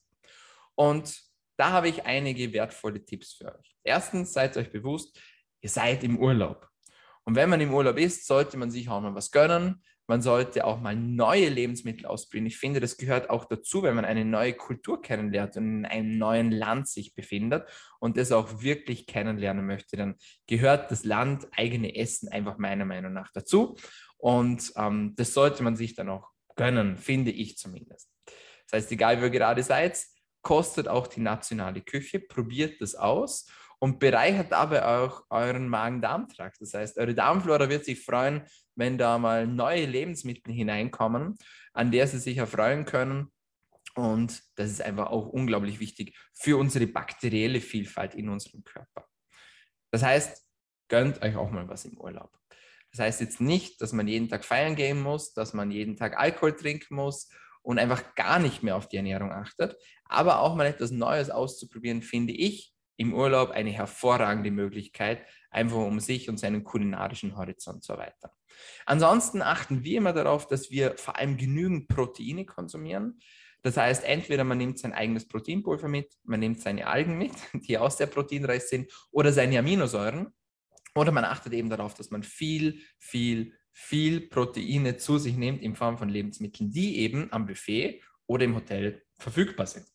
Und 0.76 1.22
da 1.58 1.72
habe 1.72 1.89
ich 1.89 2.06
einige 2.06 2.52
wertvolle 2.54 3.04
Tipps 3.04 3.34
für 3.34 3.54
euch. 3.54 3.76
Erstens, 3.84 4.34
seid 4.34 4.58
euch 4.58 4.72
bewusst, 4.72 5.20
ihr 5.62 5.70
seid 5.70 6.04
im 6.04 6.18
Urlaub. 6.18 6.68
Und 7.26 7.36
wenn 7.36 7.50
man 7.50 7.62
im 7.62 7.74
Urlaub 7.74 7.98
ist, 7.98 8.28
sollte 8.28 8.58
man 8.58 8.72
sich 8.72 8.89
auch 8.89 9.02
mal 9.02 9.16
was 9.16 9.32
gönnen. 9.32 9.82
Man 10.08 10.22
sollte 10.22 10.66
auch 10.66 10.82
mal 10.82 10.96
neue 10.98 11.48
Lebensmittel 11.48 12.06
ausprobieren. 12.06 12.48
Ich 12.48 12.58
finde, 12.58 12.82
das 12.82 12.98
gehört 12.98 13.30
auch 13.30 13.46
dazu, 13.46 13.84
wenn 13.84 13.96
man 13.96 14.04
eine 14.04 14.26
neue 14.26 14.54
Kultur 14.54 15.02
kennenlernt 15.02 15.56
und 15.56 15.63
in 15.63 15.86
einem 15.86 16.18
neuen 16.18 16.52
Land 16.52 16.89
sich 16.89 17.16
befindet 17.16 17.66
und 18.00 18.18
das 18.18 18.34
auch 18.34 18.62
wirklich 18.62 19.08
kennenlernen 19.08 19.66
möchte, 19.66 19.96
dann 19.96 20.16
gehört 20.48 20.92
das 20.92 21.06
Land 21.06 21.48
eigene 21.56 21.96
Essen 21.96 22.28
einfach 22.28 22.58
meiner 22.58 22.84
Meinung 22.84 23.13
nach 23.13 23.32
dazu. 23.32 23.78
Und 24.18 24.74
ähm, 24.76 25.13
das 25.16 25.34
sollte 25.34 25.63
man 25.63 25.78
sich 25.78 25.96
dann 25.96 26.10
auch 26.10 26.30
gönnen, 26.58 26.98
finde 26.98 27.32
ich 27.32 27.58
zumindest. 27.58 28.10
Das 28.70 28.84
heißt, 28.84 28.92
egal 28.92 29.20
wo 29.20 29.26
ihr 29.26 29.30
gerade 29.30 29.63
seid, 29.63 30.04
kostet 30.43 30.88
auch 30.88 31.08
die 31.08 31.21
nationale 31.21 31.82
Küche, 31.82 32.19
probiert 32.19 32.79
das 32.82 32.95
aus 32.95 33.47
und 33.79 33.99
bereichert 33.99 34.51
dabei 34.51 34.86
auch 34.86 35.23
euren 35.29 35.67
Magen-Darm-Trakt. 35.67 36.62
Das 36.62 36.73
heißt, 36.73 36.97
eure 36.97 37.15
Darmflora 37.15 37.69
wird 37.69 37.86
sich 37.86 38.03
freuen, 38.03 38.43
wenn 38.75 38.97
da 38.97 39.17
mal 39.17 39.47
neue 39.47 39.86
Lebensmittel 39.86 40.53
hineinkommen, 40.53 41.38
an 41.73 41.91
der 41.91 42.08
sie 42.08 42.19
sich 42.19 42.38
erfreuen 42.38 42.86
können. 42.86 43.32
Und 43.95 44.41
das 44.56 44.69
ist 44.71 44.82
einfach 44.82 45.08
auch 45.08 45.27
unglaublich 45.27 45.79
wichtig 45.79 46.17
für 46.34 46.58
unsere 46.58 46.88
bakterielle 46.88 47.62
Vielfalt 47.62 48.15
in 48.15 48.29
unserem 48.29 48.63
Körper. 48.63 49.08
Das 49.91 50.03
heißt, 50.03 50.43
gönnt 50.88 51.21
euch 51.21 51.36
auch 51.36 51.51
mal 51.51 51.67
was 51.67 51.86
im 51.86 51.99
Urlaub. 51.99 52.32
Das 52.91 52.99
heißt 52.99 53.21
jetzt 53.21 53.41
nicht, 53.41 53.82
dass 53.82 53.91
man 53.93 54.08
jeden 54.08 54.29
Tag 54.29 54.45
feiern 54.45 54.75
gehen 54.75 55.01
muss, 55.01 55.34
dass 55.34 55.53
man 55.53 55.71
jeden 55.71 55.95
Tag 55.95 56.17
Alkohol 56.17 56.56
trinken 56.56 56.95
muss 56.95 57.29
und 57.63 57.80
einfach 57.80 58.13
gar 58.15 58.38
nicht 58.39 58.62
mehr 58.62 58.76
auf 58.76 58.88
die 58.88 58.97
Ernährung 58.97 59.32
achtet. 59.32 59.76
Aber 60.06 60.39
auch 60.39 60.56
mal 60.56 60.67
etwas 60.67 60.91
Neues 60.91 61.30
auszuprobieren, 61.30 62.04
finde 62.04 62.34
ich 62.34 62.73
im 62.97 63.13
Urlaub 63.13 63.49
eine 63.49 63.71
hervorragende 63.71 64.52
Möglichkeit, 64.52 65.26
einfach 65.49 65.78
um 65.78 65.99
sich 65.99 66.30
und 66.30 66.38
seinen 66.38 66.63
kulinarischen 66.63 67.36
Horizont 67.36 67.84
zu 67.84 67.93
erweitern. 67.93 68.32
Ansonsten 68.86 69.41
achten 69.41 69.84
wir 69.84 69.97
immer 69.97 70.13
darauf, 70.13 70.47
dass 70.47 70.69
wir 70.69 70.95
vor 70.97 71.17
allem 71.17 71.38
genügend 71.38 71.88
Proteine 71.88 72.45
konsumieren. 72.45 73.19
Das 73.63 73.78
heißt, 73.78 74.04
entweder 74.04 74.43
man 74.43 74.58
nimmt 74.58 74.78
sein 74.78 74.93
eigenes 74.93 75.28
Proteinpulver 75.28 75.88
mit, 75.88 76.13
man 76.23 76.41
nimmt 76.41 76.62
seine 76.62 76.86
Algen 76.86 77.17
mit, 77.17 77.32
die 77.54 77.78
auch 77.78 77.91
sehr 77.91 78.08
proteinreich 78.08 78.63
sind, 78.63 78.91
oder 79.12 79.32
seine 79.32 79.58
Aminosäuren. 79.58 80.34
Oder 80.95 81.12
man 81.12 81.26
achtet 81.26 81.54
eben 81.54 81.69
darauf, 81.71 81.95
dass 81.95 82.12
man 82.12 82.21
viel, 82.21 82.82
viel, 82.99 83.54
viel 83.74 84.22
Proteine 84.22 84.98
zu 84.98 85.18
sich 85.18 85.36
nimmt 85.36 85.62
in 85.62 85.76
Form 85.76 85.98
von 85.98 86.08
Lebensmitteln, 86.08 86.72
die 86.72 87.00
eben 87.00 87.32
am 87.34 87.48
Buffet 87.48 88.02
oder 88.28 88.46
im 88.46 88.56
Hotel 88.56 89.04
verfügbar 89.18 89.66
sind. 89.66 89.88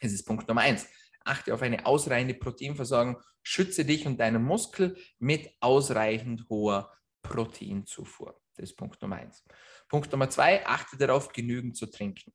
Es 0.00 0.12
ist 0.12 0.24
Punkt 0.24 0.46
Nummer 0.48 0.62
eins. 0.62 0.86
Achte 1.24 1.54
auf 1.54 1.62
eine 1.62 1.86
ausreichende 1.86 2.34
Proteinversorgung. 2.34 3.20
Schütze 3.42 3.84
dich 3.84 4.06
und 4.06 4.18
deinen 4.18 4.42
Muskel 4.42 4.96
mit 5.18 5.50
ausreichend 5.60 6.48
hoher 6.48 6.92
Proteinzufuhr. 7.22 8.40
Das 8.56 8.70
ist 8.70 8.76
Punkt 8.76 9.00
Nummer 9.00 9.16
eins. 9.16 9.44
Punkt 9.88 10.10
Nummer 10.10 10.28
zwei, 10.28 10.66
achte 10.66 10.96
darauf, 10.96 11.32
genügend 11.32 11.76
zu 11.76 11.86
trinken. 11.86 12.32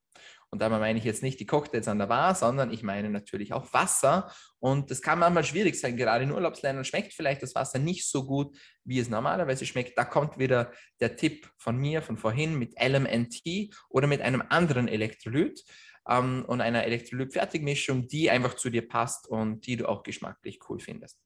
Und 0.53 0.59
dabei 0.59 0.77
meine 0.77 0.99
ich 0.99 1.03
jetzt 1.03 1.23
nicht 1.23 1.39
die 1.39 1.47
Cocktails 1.47 1.87
an 1.87 1.97
der 1.97 2.05
Bar, 2.05 2.35
sondern 2.35 2.71
ich 2.71 2.83
meine 2.83 3.09
natürlich 3.09 3.53
auch 3.53 3.73
Wasser. 3.73 4.31
Und 4.59 4.91
das 4.91 5.01
kann 5.01 5.17
manchmal 5.17 5.43
schwierig 5.43 5.79
sein. 5.79 5.97
Gerade 5.97 6.25
in 6.25 6.31
Urlaubsländern 6.31 6.85
schmeckt 6.85 7.11
vielleicht 7.11 7.41
das 7.41 7.55
Wasser 7.55 7.79
nicht 7.79 8.07
so 8.07 8.27
gut, 8.27 8.55
wie 8.83 8.99
es 8.99 9.09
normalerweise 9.09 9.65
schmeckt. 9.65 9.97
Da 9.97 10.05
kommt 10.05 10.37
wieder 10.37 10.71
der 10.99 11.15
Tipp 11.15 11.49
von 11.57 11.75
mir 11.77 12.03
von 12.03 12.17
vorhin 12.17 12.59
mit 12.59 12.79
LMNT 12.79 13.73
oder 13.89 14.05
mit 14.05 14.21
einem 14.21 14.43
anderen 14.47 14.87
Elektrolyt 14.87 15.63
ähm, 16.07 16.45
und 16.45 16.61
einer 16.61 16.83
Elektrolyt-Fertigmischung, 16.83 18.07
die 18.07 18.29
einfach 18.29 18.53
zu 18.53 18.69
dir 18.69 18.87
passt 18.87 19.27
und 19.27 19.65
die 19.65 19.77
du 19.77 19.89
auch 19.89 20.03
geschmacklich 20.03 20.59
cool 20.69 20.79
findest. 20.79 21.19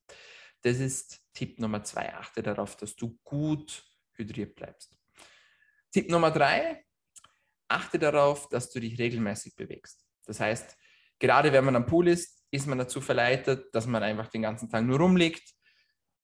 Das 0.62 0.80
ist 0.80 1.20
Tipp 1.34 1.60
Nummer 1.60 1.84
zwei. 1.84 2.13
Achte 2.13 2.42
darauf, 2.42 2.78
dass 2.78 2.96
du 2.96 3.20
gut 3.26 3.84
hydriert 4.13 4.56
bleibst. 4.56 4.98
Tipp 5.92 6.10
Nummer 6.10 6.32
drei, 6.32 6.86
achte 7.67 7.99
darauf, 7.99 8.49
dass 8.49 8.69
du 8.69 8.80
dich 8.80 8.97
regelmäßig 8.99 9.56
bewegst. 9.56 10.06
Das 10.25 10.39
heißt, 10.39 10.77
gerade 11.19 11.51
wenn 11.51 11.65
man 11.65 11.75
am 11.75 11.86
Pool 11.86 12.08
ist, 12.08 12.43
ist 12.51 12.67
man 12.67 12.77
dazu 12.77 13.01
verleitet, 13.01 13.73
dass 13.73 13.88
man 13.88 14.03
einfach 14.03 14.27
den 14.27 14.41
ganzen 14.41 14.69
Tag 14.69 14.86
nur 14.86 14.99
rumliegt. 14.99 15.53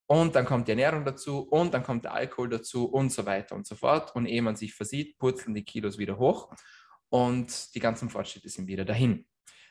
und 0.05 0.35
dann 0.35 0.45
kommt 0.45 0.67
die 0.67 0.71
Ernährung 0.71 1.05
dazu 1.05 1.39
und 1.39 1.73
dann 1.73 1.83
kommt 1.83 2.03
der 2.03 2.13
Alkohol 2.13 2.49
dazu 2.49 2.85
und 2.85 3.11
so 3.11 3.25
weiter 3.25 3.55
und 3.55 3.65
so 3.65 3.75
fort. 3.75 4.15
Und 4.15 4.25
ehe 4.25 4.41
man 4.41 4.55
sich 4.55 4.73
versieht, 4.73 5.17
purzeln 5.17 5.55
die 5.55 5.63
Kilos 5.63 5.97
wieder 5.97 6.17
hoch 6.17 6.53
und 7.09 7.73
die 7.73 7.79
ganzen 7.79 8.09
Fortschritte 8.09 8.49
sind 8.49 8.67
wieder 8.67 8.85
dahin. 8.85 9.25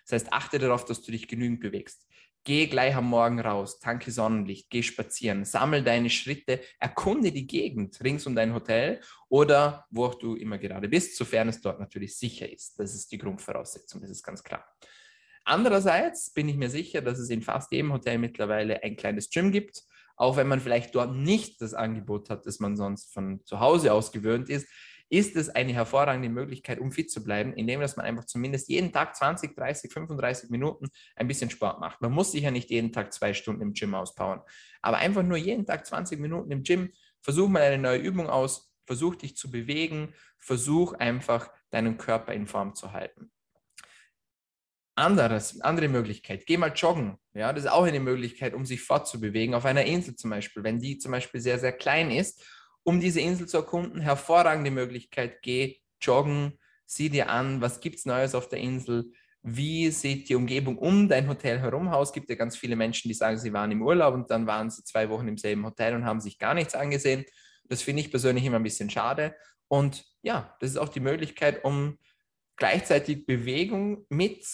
Das 0.05 0.13
heißt, 0.13 0.33
achte 0.33 0.59
darauf, 0.59 0.85
dass 0.85 1.03
du 1.03 1.13
dich 1.13 1.29
genügend 1.29 1.61
bewegst. 1.61 2.07
Geh 2.45 2.67
gleich 2.67 2.97
am 2.97 3.09
Morgen 3.09 3.39
raus, 3.39 3.79
tanke 3.79 4.11
Sonnenlicht, 4.11 4.69
geh 4.69 4.83
spazieren, 4.83 5.45
sammel 5.45 5.85
deine 5.85 6.11
Schritte, 6.11 6.61
erkunde 6.81 7.31
die 7.31 7.47
Gegend 7.47 8.03
rings 8.03 8.27
um 8.27 8.35
dein 8.35 8.53
Hotel 8.53 9.01
oder 9.29 9.87
wo 9.91 10.07
auch 10.07 10.17
du 10.17 10.35
immer 10.35 10.59
gerade 10.59 10.89
bist, 10.89 11.17
sofern 11.17 11.49
es 11.49 11.61
dort 11.61 11.79
natürlich 11.79 12.17
sicher 12.17 12.51
ist. 12.51 12.81
Das 12.81 12.95
ist 12.95 13.13
die 13.13 13.19
Grundvoraussetzung, 13.19 14.01
das 14.01 14.11
ist 14.11 14.25
ganz 14.25 14.43
klar. 14.43 14.67
Andererseits 15.45 16.33
bin 16.33 16.49
ich 16.49 16.57
mir 16.57 16.69
sicher, 16.69 17.01
dass 17.01 17.21
es 17.21 17.31
in 17.31 17.43
fast 17.43 17.71
jedem 17.71 17.93
Hotel 17.93 18.19
mittlerweile 18.19 18.83
ein 18.83 18.97
kleines 18.97 19.31
Gym 19.31 19.53
gibt, 19.53 19.85
auch 20.17 20.37
wenn 20.37 20.49
man 20.49 20.61
vielleicht 20.61 20.95
dort 20.97 21.15
nicht 21.15 21.61
das 21.61 21.75
Angebot 21.75 22.29
hat, 22.29 22.47
das 22.47 22.59
man 22.59 22.77
sonst 22.77 23.13
von 23.13 23.45
zu 23.45 23.61
Hause 23.61 23.93
aus 23.93 24.11
gewöhnt 24.11 24.49
ist 24.49 24.67
ist 25.13 25.37
es 25.37 25.51
eine 25.51 25.75
hervorragende 25.75 26.31
Möglichkeit, 26.31 26.79
um 26.79 26.91
fit 26.91 27.11
zu 27.11 27.23
bleiben, 27.23 27.53
indem 27.53 27.81
dass 27.81 27.97
man 27.97 28.07
einfach 28.07 28.25
zumindest 28.25 28.71
jeden 28.71 28.93
Tag 28.93 29.15
20, 29.15 29.55
30, 29.55 29.93
35 29.93 30.49
Minuten 30.49 30.89
ein 31.17 31.29
bisschen 31.29 31.51
Sport 31.51 31.81
macht. 31.81 32.01
Man 32.01 32.13
muss 32.13 32.33
sich 32.33 32.45
ja 32.45 32.51
nicht 32.51 32.71
jeden 32.71 32.93
Tag 32.93 33.13
zwei 33.13 33.35
Stunden 33.35 33.61
im 33.61 33.75
Gym 33.75 33.95
auspowern, 33.95 34.41
aber 34.81 34.97
einfach 34.97 35.23
nur 35.23 35.37
jeden 35.37 35.67
Tag 35.67 35.85
20 35.85 36.19
Minuten 36.19 36.51
im 36.51 36.63
Gym. 36.63 36.93
Versuch 37.21 37.47
mal 37.47 37.61
eine 37.61 37.77
neue 37.77 37.99
Übung 37.99 38.31
aus, 38.31 38.73
versuch 38.87 39.15
dich 39.17 39.37
zu 39.37 39.51
bewegen, 39.51 40.15
versuch 40.39 40.95
einfach 40.95 41.51
deinen 41.69 41.99
Körper 41.99 42.33
in 42.33 42.47
Form 42.47 42.75
zu 42.75 42.93
halten. 42.93 43.31
Anderes, 44.95 45.61
andere 45.61 45.89
Möglichkeit, 45.89 46.47
geh 46.47 46.57
mal 46.57 46.73
joggen. 46.75 47.19
Ja, 47.35 47.53
das 47.53 47.65
ist 47.65 47.71
auch 47.71 47.85
eine 47.85 48.01
Möglichkeit, 48.01 48.55
um 48.55 48.65
sich 48.65 48.81
fortzubewegen 48.81 49.55
auf 49.55 49.67
einer 49.67 49.85
Insel 49.85 50.17
zum 50.17 50.31
Beispiel, 50.31 50.65
wenn 50.65 50.81
die 50.81 50.97
zum 50.97 51.13
Beispiel 51.13 51.41
sehr, 51.43 51.59
sehr 51.59 51.73
klein 51.73 52.11
ist 52.11 52.43
um 52.85 53.01
diese 53.01 53.21
Insel 53.21 53.49
zu 53.49 53.59
erkunden. 53.59 54.01
Hervorragende 54.01 54.71
Möglichkeit. 54.71 55.43
Geh 55.43 55.77
joggen, 56.01 56.59
sieh 56.87 57.09
dir 57.09 57.29
an, 57.31 57.61
was 57.61 57.81
gibt 57.81 57.97
es 57.97 58.07
Neues 58.07 58.35
auf 58.35 58.49
der 58.49 58.59
Insel. 58.59 59.13
Wie 59.43 59.91
sieht 59.91 60.29
die 60.29 60.37
Umgebung 60.37 60.79
um 60.79 61.09
dein 61.09 61.29
Hotel 61.29 61.59
herum 61.59 61.89
aus? 61.89 62.09
Es 62.09 62.15
gibt 62.15 62.31
ja 62.31 62.37
ganz 62.37 62.57
viele 62.57 62.77
Menschen, 62.77 63.09
die 63.09 63.15
sagen, 63.15 63.39
sie 63.39 63.53
waren 63.53 63.73
im 63.73 63.83
Urlaub 63.83 64.15
und 64.15 64.31
dann 64.31 64.47
waren 64.47 64.71
sie 64.71 64.85
zwei 64.85 65.09
Wochen 65.11 65.27
im 65.27 65.37
selben 65.37 65.65
Hotel 65.65 65.95
und 65.95 66.05
haben 66.05 66.21
sich 66.21 66.39
gar 66.39 66.55
nichts 66.55 66.75
angesehen. 66.75 67.25
Das 67.65 67.83
finde 67.83 68.03
ich 68.03 68.11
persönlich 68.11 68.45
immer 68.45 68.57
ein 68.57 68.63
bisschen 68.63 68.91
schade. 68.91 69.35
Und 69.67 70.05
ja, 70.23 70.57
das 70.61 70.71
ist 70.71 70.77
auch 70.77 70.91
die 70.91 71.01
Möglichkeit, 71.01 71.65
um 71.65 71.99
gleichzeitig 72.57 73.27
Bewegung 73.27 74.07
mit 74.09 74.47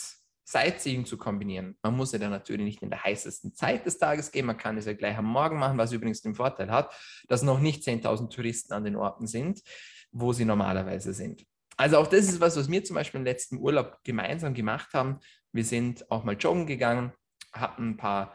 Sightseeing 0.49 1.05
zu 1.05 1.19
kombinieren. 1.19 1.77
Man 1.83 1.95
muss 1.95 2.13
ja 2.13 2.19
dann 2.19 2.31
natürlich 2.31 2.65
nicht 2.65 2.83
in 2.83 2.89
der 2.89 3.05
heißesten 3.05 3.55
Zeit 3.55 3.85
des 3.85 3.99
Tages 3.99 4.31
gehen, 4.31 4.47
man 4.47 4.57
kann 4.57 4.79
es 4.79 4.87
ja 4.87 4.95
gleich 4.95 5.19
am 5.19 5.27
Morgen 5.27 5.59
machen, 5.59 5.77
was 5.77 5.93
übrigens 5.93 6.23
den 6.23 6.35
Vorteil 6.35 6.71
hat, 6.71 6.95
dass 7.29 7.43
noch 7.43 7.61
nicht 7.61 7.87
10.000 7.87 8.35
Touristen 8.35 8.73
an 8.73 8.85
den 8.85 8.97
Orten 8.97 9.27
sind, 9.27 9.61
wo 10.11 10.33
sie 10.33 10.47
normalerweise 10.47 11.13
sind. 11.13 11.45
Also 11.77 11.99
auch 11.99 12.07
das 12.07 12.25
ist 12.25 12.41
was, 12.41 12.57
was 12.57 12.71
wir 12.71 12.83
zum 12.83 12.95
Beispiel 12.95 13.19
im 13.19 13.27
letzten 13.27 13.59
Urlaub 13.59 13.99
gemeinsam 14.05 14.55
gemacht 14.55 14.95
haben. 14.95 15.19
Wir 15.53 15.65
sind 15.65 16.11
auch 16.11 16.25
mal 16.25 16.37
joggen 16.37 16.67
gegangen, 16.67 17.13
hatten 17.53 17.91
ein 17.91 17.97
paar 17.99 18.35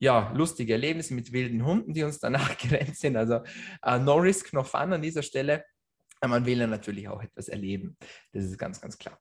ja, 0.00 0.32
lustige 0.34 0.72
Erlebnisse 0.72 1.14
mit 1.14 1.32
wilden 1.32 1.64
Hunden, 1.64 1.94
die 1.94 2.02
uns 2.02 2.18
danach 2.18 2.58
gerannt 2.58 2.96
sind. 2.96 3.16
Also 3.16 3.36
uh, 3.86 3.98
no 4.00 4.16
risk, 4.16 4.52
no 4.52 4.64
fun 4.64 4.92
an 4.92 5.00
dieser 5.00 5.22
Stelle. 5.22 5.64
Man 6.26 6.44
will 6.44 6.58
ja 6.58 6.66
natürlich 6.66 7.08
auch 7.08 7.22
etwas 7.22 7.48
erleben. 7.48 7.96
Das 8.32 8.44
ist 8.44 8.58
ganz, 8.58 8.80
ganz 8.80 8.98
klar. 8.98 9.16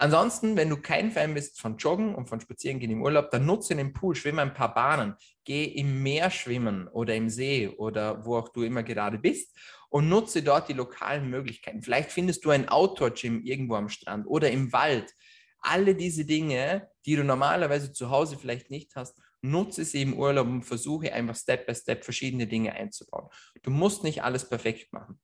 Ansonsten, 0.00 0.56
wenn 0.56 0.70
du 0.70 0.76
kein 0.76 1.10
Fan 1.10 1.34
bist 1.34 1.60
von 1.60 1.76
Joggen 1.76 2.14
und 2.14 2.28
von 2.28 2.40
Spazierengehen 2.40 2.92
im 2.92 3.02
Urlaub, 3.02 3.32
dann 3.32 3.46
nutze 3.46 3.74
den 3.74 3.92
Pool, 3.92 4.14
schwimme 4.14 4.42
ein 4.42 4.54
paar 4.54 4.72
Bahnen, 4.72 5.16
geh 5.42 5.64
im 5.64 6.04
Meer 6.04 6.30
schwimmen 6.30 6.86
oder 6.86 7.16
im 7.16 7.28
See 7.28 7.66
oder 7.66 8.24
wo 8.24 8.36
auch 8.36 8.50
du 8.50 8.62
immer 8.62 8.84
gerade 8.84 9.18
bist 9.18 9.56
und 9.90 10.08
nutze 10.08 10.44
dort 10.44 10.68
die 10.68 10.74
lokalen 10.74 11.28
Möglichkeiten. 11.28 11.82
Vielleicht 11.82 12.12
findest 12.12 12.44
du 12.44 12.50
ein 12.50 12.68
Outdoor-Gym 12.68 13.42
irgendwo 13.42 13.74
am 13.74 13.88
Strand 13.88 14.28
oder 14.28 14.52
im 14.52 14.72
Wald. 14.72 15.12
Alle 15.58 15.96
diese 15.96 16.24
Dinge, 16.24 16.88
die 17.04 17.16
du 17.16 17.24
normalerweise 17.24 17.92
zu 17.92 18.08
Hause 18.08 18.38
vielleicht 18.38 18.70
nicht 18.70 18.94
hast, 18.94 19.20
nutze 19.40 19.84
sie 19.84 20.02
im 20.02 20.14
Urlaub 20.14 20.46
und 20.46 20.62
versuche 20.62 21.12
einfach 21.12 21.34
Step 21.34 21.66
by 21.66 21.74
Step 21.74 22.04
verschiedene 22.04 22.46
Dinge 22.46 22.72
einzubauen. 22.72 23.28
Du 23.62 23.72
musst 23.72 24.04
nicht 24.04 24.22
alles 24.22 24.48
perfekt 24.48 24.92
machen. 24.92 25.18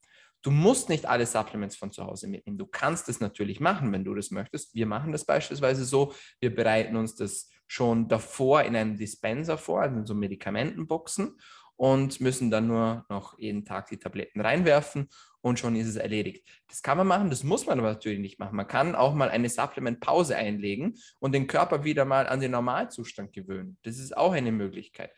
Du 0.44 0.50
musst 0.50 0.90
nicht 0.90 1.07
alle 1.07 1.24
Supplements 1.24 1.74
von 1.74 1.90
zu 1.90 2.04
Hause 2.04 2.28
mitnehmen. 2.28 2.59
Du 2.59 2.66
kannst 2.66 3.09
es 3.09 3.18
natürlich 3.18 3.61
machen, 3.61 3.90
wenn 3.92 4.04
du 4.04 4.14
das 4.14 4.30
möchtest. 4.30 4.74
Wir 4.74 4.85
machen 4.85 5.11
das 5.11 5.24
beispielsweise 5.24 5.87
so. 5.87 6.12
Wir 6.38 6.54
bereiten 6.54 6.96
uns 6.96 7.16
das 7.16 7.48
schon 7.66 8.09
davor 8.09 8.62
in 8.62 8.76
einem 8.76 8.98
Dispenser 8.98 9.57
vor, 9.57 9.80
also 9.80 9.96
in 9.96 10.04
so 10.04 10.14
Medikamentenboxen 10.14 11.38
und 11.76 12.20
müssen 12.20 12.50
dann 12.50 12.66
nur 12.66 13.07
noch 13.09 13.38
jeden 13.38 13.64
Tag 13.64 13.88
die 13.88 13.96
Tabletten 13.96 14.42
reinwerfen 14.42 15.09
und 15.40 15.59
schon 15.59 15.76
ist 15.76 15.88
es 15.88 15.96
erledigt. 15.96 16.46
Das 16.68 16.83
kann 16.83 16.98
man 16.98 17.07
machen, 17.07 17.30
das 17.30 17.42
muss 17.42 17.64
man 17.64 17.78
aber 17.78 17.88
natürlich 17.88 18.20
nicht 18.20 18.38
machen. 18.38 18.57
Man 18.57 18.68
kann 18.68 18.94
auch 18.94 19.14
mal 19.14 19.30
eine 19.30 19.48
Supplementpause 19.48 20.37
einlegen 20.37 20.94
und 21.20 21.33
den 21.33 21.46
Körper 21.46 21.85
wieder 21.85 22.04
mal 22.04 22.26
an 22.26 22.40
den 22.40 22.50
Normalzustand 22.50 23.33
gewöhnen. 23.33 23.78
Das 23.83 23.98
ist 23.98 24.14
auch 24.14 24.35
eine 24.35 24.52
Möglichkeit 24.52 25.11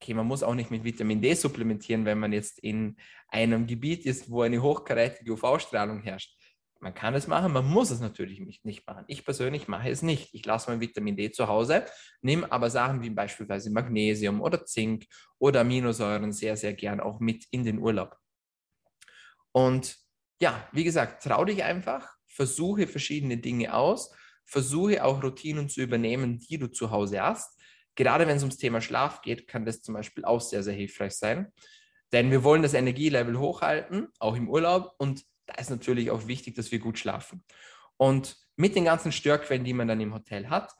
okay, 0.00 0.14
man 0.14 0.26
muss 0.26 0.42
auch 0.42 0.54
nicht 0.54 0.70
mit 0.70 0.84
Vitamin 0.84 1.20
D 1.20 1.34
supplementieren, 1.34 2.04
wenn 2.04 2.18
man 2.18 2.32
jetzt 2.32 2.58
in 2.58 2.96
einem 3.28 3.66
Gebiet 3.66 4.04
ist, 4.06 4.30
wo 4.30 4.42
eine 4.42 4.62
hochkarätige 4.62 5.32
UV-Strahlung 5.32 6.00
herrscht. 6.02 6.34
Man 6.78 6.94
kann 6.94 7.14
es 7.14 7.26
machen, 7.26 7.52
man 7.52 7.66
muss 7.66 7.90
es 7.90 8.00
natürlich 8.00 8.38
nicht 8.62 8.86
machen. 8.86 9.04
Ich 9.08 9.24
persönlich 9.24 9.66
mache 9.66 9.88
es 9.88 10.02
nicht. 10.02 10.34
Ich 10.34 10.44
lasse 10.44 10.70
mein 10.70 10.80
Vitamin 10.80 11.16
D 11.16 11.30
zu 11.30 11.48
Hause, 11.48 11.86
nehme 12.20 12.50
aber 12.52 12.68
Sachen 12.68 13.02
wie 13.02 13.08
beispielsweise 13.08 13.70
Magnesium 13.70 14.42
oder 14.42 14.64
Zink 14.66 15.06
oder 15.38 15.62
Aminosäuren 15.62 16.32
sehr, 16.32 16.56
sehr 16.56 16.74
gern 16.74 17.00
auch 17.00 17.18
mit 17.18 17.46
in 17.50 17.64
den 17.64 17.78
Urlaub. 17.78 18.16
Und 19.52 19.96
ja, 20.38 20.68
wie 20.72 20.84
gesagt, 20.84 21.22
trau 21.22 21.46
dich 21.46 21.64
einfach, 21.64 22.14
versuche 22.26 22.86
verschiedene 22.86 23.38
Dinge 23.38 23.72
aus, 23.72 24.14
versuche 24.44 25.02
auch 25.02 25.22
Routinen 25.22 25.70
zu 25.70 25.80
übernehmen, 25.80 26.38
die 26.38 26.58
du 26.58 26.66
zu 26.66 26.90
Hause 26.90 27.22
hast 27.22 27.55
Gerade 27.96 28.26
wenn 28.26 28.36
es 28.36 28.42
ums 28.42 28.58
Thema 28.58 28.80
Schlaf 28.80 29.22
geht, 29.22 29.48
kann 29.48 29.64
das 29.64 29.82
zum 29.82 29.94
Beispiel 29.94 30.24
auch 30.24 30.40
sehr, 30.40 30.62
sehr 30.62 30.74
hilfreich 30.74 31.14
sein. 31.14 31.52
Denn 32.12 32.30
wir 32.30 32.44
wollen 32.44 32.62
das 32.62 32.74
Energielevel 32.74 33.38
hochhalten, 33.38 34.08
auch 34.18 34.36
im 34.36 34.48
Urlaub. 34.48 34.94
Und 34.98 35.24
da 35.46 35.54
ist 35.54 35.70
natürlich 35.70 36.10
auch 36.10 36.26
wichtig, 36.28 36.54
dass 36.54 36.70
wir 36.70 36.78
gut 36.78 36.98
schlafen. 36.98 37.42
Und 37.96 38.36
mit 38.56 38.76
den 38.76 38.84
ganzen 38.84 39.12
Störquellen, 39.12 39.64
die 39.64 39.72
man 39.72 39.88
dann 39.88 40.00
im 40.00 40.14
Hotel 40.14 40.48
hat, 40.48 40.72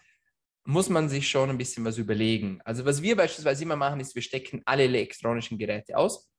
muss 0.64 0.88
man 0.88 1.08
sich 1.08 1.28
schon 1.28 1.50
ein 1.50 1.58
bisschen 1.58 1.84
was 1.84 1.98
überlegen. 1.98 2.60
Also 2.64 2.84
was 2.84 3.02
wir 3.02 3.16
beispielsweise 3.16 3.64
immer 3.64 3.76
machen, 3.76 4.00
ist, 4.00 4.14
wir 4.14 4.22
stecken 4.22 4.62
alle 4.64 4.84
elektronischen 4.84 5.58
Geräte 5.58 5.96
aus 5.96 6.30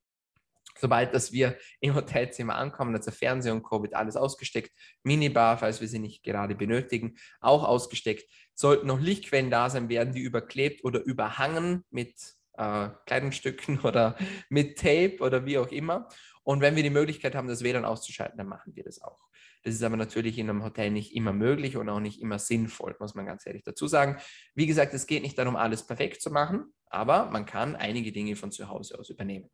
sobald 0.80 1.14
dass 1.14 1.32
wir 1.32 1.58
im 1.80 1.96
Hotelzimmer 1.96 2.56
ankommen, 2.56 2.96
also 2.96 3.12
Fernseher 3.12 3.54
und 3.54 3.64
Covid 3.64 3.94
alles 3.94 4.16
ausgesteckt, 4.16 4.72
Minibar, 5.04 5.58
falls 5.58 5.82
wir 5.82 5.88
sie 5.88 6.00
nicht 6.00 6.24
gerade 6.24 6.56
benötigen, 6.56 7.18
auch 7.40 7.64
ausgesteckt. 7.64 8.30
Sollten 8.60 8.88
noch 8.88 9.00
Lichtquellen 9.00 9.52
da 9.52 9.70
sein, 9.70 9.88
werden 9.88 10.14
die 10.14 10.22
überklebt 10.22 10.84
oder 10.84 11.04
überhangen 11.04 11.86
mit 11.92 12.16
äh, 12.54 12.90
Kleidungsstücken 13.06 13.80
oder 13.84 14.18
mit 14.50 14.80
Tape 14.80 15.18
oder 15.20 15.46
wie 15.46 15.60
auch 15.60 15.72
immer. 15.72 16.08
Und 16.44 16.62
wenn 16.62 16.76
wir 16.76 16.84
die 16.84 16.90
Möglichkeit 16.90 17.36
haben, 17.36 17.48
das 17.48 17.64
WLAN 17.64 17.86
auszuschalten, 17.86 18.38
dann 18.38 18.48
machen 18.48 18.76
wir 18.76 18.84
das 18.84 19.02
auch. 19.02 19.28
Das 19.64 19.76
ist 19.76 19.84
aber 19.84 19.98
natürlich 19.98 20.40
in 20.40 20.50
einem 20.50 20.64
Hotel 20.64 20.92
nicht 20.92 21.14
immer 21.14 21.34
möglich 21.34 21.78
und 21.78 21.90
auch 21.90 22.00
nicht 22.00 22.22
immer 22.22 22.40
sinnvoll, 22.40 22.96
muss 23.00 23.16
man 23.16 23.26
ganz 23.26 23.46
ehrlich 23.46 23.64
dazu 23.64 23.86
sagen. 23.88 24.18
Wie 24.56 24.66
gesagt, 24.66 24.94
es 24.94 25.08
geht 25.08 25.24
nicht 25.24 25.38
darum, 25.38 25.56
alles 25.56 25.86
perfekt 25.86 26.22
zu 26.22 26.32
machen, 26.32 26.74
aber 26.86 27.26
man 27.26 27.46
kann 27.46 27.76
einige 27.76 28.12
Dinge 28.12 28.36
von 28.36 28.52
zu 28.52 28.70
Hause 28.70 28.98
aus 28.98 29.10
übernehmen. 29.10 29.50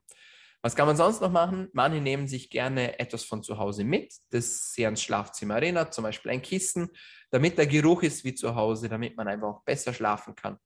Was 0.66 0.78
kann 0.78 0.88
man 0.88 0.96
sonst 0.96 1.20
noch 1.20 1.32
machen? 1.32 1.68
Manche 1.74 2.00
nehmen 2.00 2.26
sich 2.30 2.50
gerne 2.50 2.98
etwas 2.98 3.26
von 3.26 3.44
zu 3.44 3.58
Hause 3.58 3.84
mit, 3.84 4.14
das 4.30 4.72
sie 4.72 4.86
ans 4.86 5.04
Schlafzimmer 5.04 5.56
erinnert, 5.56 5.94
zum 5.94 6.06
Beispiel 6.06 6.32
ein 6.32 6.42
Kissen, 6.42 6.90
damit 7.32 7.58
der 7.58 7.68
Geruch 7.68 8.02
ist 8.02 8.24
wie 8.24 8.34
zu 8.34 8.56
Hause, 8.56 8.88
damit 8.88 9.18
man 9.18 9.28
einfach 9.28 9.50
auch 9.50 9.64
besser 9.66 9.94
schlafen 9.94 10.36
kann. 10.36 10.58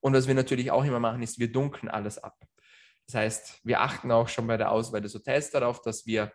Und 0.00 0.12
was 0.12 0.28
wir 0.28 0.34
natürlich 0.34 0.70
auch 0.70 0.84
immer 0.84 1.00
machen, 1.00 1.22
ist, 1.22 1.38
wir 1.38 1.50
dunkeln 1.50 1.88
alles 1.88 2.18
ab. 2.18 2.36
Das 3.06 3.14
heißt, 3.14 3.60
wir 3.64 3.80
achten 3.80 4.12
auch 4.12 4.28
schon 4.28 4.46
bei 4.46 4.58
der 4.58 4.70
Auswahl 4.70 5.00
des 5.00 5.14
Hotels 5.14 5.50
darauf, 5.50 5.80
dass 5.80 6.04
wir 6.04 6.32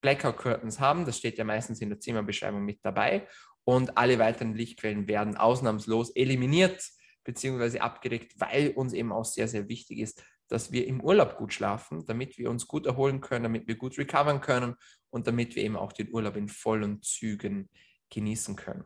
Blackout 0.00 0.38
Curtains 0.38 0.80
haben. 0.80 1.04
Das 1.04 1.18
steht 1.18 1.36
ja 1.36 1.44
meistens 1.44 1.82
in 1.82 1.90
der 1.90 2.00
Zimmerbeschreibung 2.00 2.64
mit 2.64 2.82
dabei. 2.82 3.28
Und 3.64 3.98
alle 3.98 4.18
weiteren 4.18 4.54
Lichtquellen 4.54 5.08
werden 5.08 5.36
ausnahmslos 5.36 6.10
eliminiert 6.16 6.82
bzw. 7.24 7.80
abgedeckt, 7.80 8.40
weil 8.40 8.70
uns 8.70 8.94
eben 8.94 9.12
auch 9.12 9.26
sehr, 9.26 9.46
sehr 9.46 9.68
wichtig 9.68 9.98
ist, 9.98 10.24
dass 10.48 10.72
wir 10.72 10.86
im 10.86 11.00
Urlaub 11.00 11.36
gut 11.36 11.52
schlafen, 11.52 12.04
damit 12.06 12.38
wir 12.38 12.50
uns 12.50 12.66
gut 12.66 12.86
erholen 12.86 13.20
können, 13.20 13.44
damit 13.44 13.66
wir 13.66 13.76
gut 13.76 13.98
recovern 13.98 14.40
können 14.40 14.76
und 15.10 15.26
damit 15.26 15.56
wir 15.56 15.64
eben 15.64 15.76
auch 15.76 15.92
den 15.92 16.12
Urlaub 16.12 16.36
in 16.36 16.48
vollen 16.48 17.02
Zügen 17.02 17.68
genießen 18.10 18.56
können. 18.56 18.84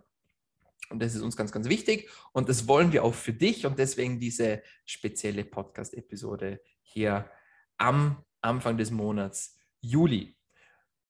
Und 0.89 1.01
das 1.01 1.15
ist 1.15 1.23
uns 1.23 1.37
ganz, 1.37 1.53
ganz 1.53 1.69
wichtig 1.69 2.11
und 2.33 2.49
das 2.49 2.67
wollen 2.67 2.93
wir 2.93 3.05
auch 3.05 3.15
für 3.15 3.33
dich 3.33 3.65
und 3.65 3.79
deswegen 3.79 4.19
diese 4.19 4.63
spezielle 4.85 5.45
Podcast-Episode 5.45 6.61
hier 6.83 7.31
am 7.79 8.25
Anfang 8.41 8.77
des 8.77 8.91
Monats 8.91 9.57
Juli. 9.81 10.37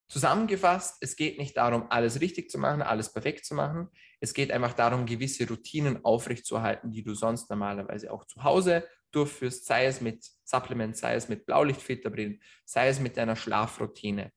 Zusammengefasst, 0.08 0.96
es 1.00 1.14
geht 1.14 1.38
nicht 1.38 1.56
darum, 1.56 1.86
alles 1.88 2.20
richtig 2.20 2.50
zu 2.50 2.58
machen, 2.58 2.82
alles 2.82 3.12
perfekt 3.12 3.46
zu 3.46 3.54
machen. 3.54 3.88
Es 4.18 4.34
geht 4.34 4.50
einfach 4.50 4.72
darum, 4.72 5.06
gewisse 5.06 5.48
Routinen 5.48 6.04
aufrechtzuerhalten, 6.04 6.90
die 6.90 7.04
du 7.04 7.14
sonst 7.14 7.48
normalerweise 7.48 8.12
auch 8.12 8.24
zu 8.26 8.42
Hause 8.42 8.84
durchführst, 9.14 9.66
sei 9.66 9.86
es 9.86 10.00
mit 10.00 10.24
Supplements, 10.44 11.00
sei 11.00 11.14
es 11.14 11.28
mit 11.28 11.46
Blaulichtfilterbrillen, 11.46 12.40
sei 12.64 12.88
es 12.88 13.00
mit 13.00 13.16
deiner 13.16 13.36
Schlafroutine, 13.36 14.32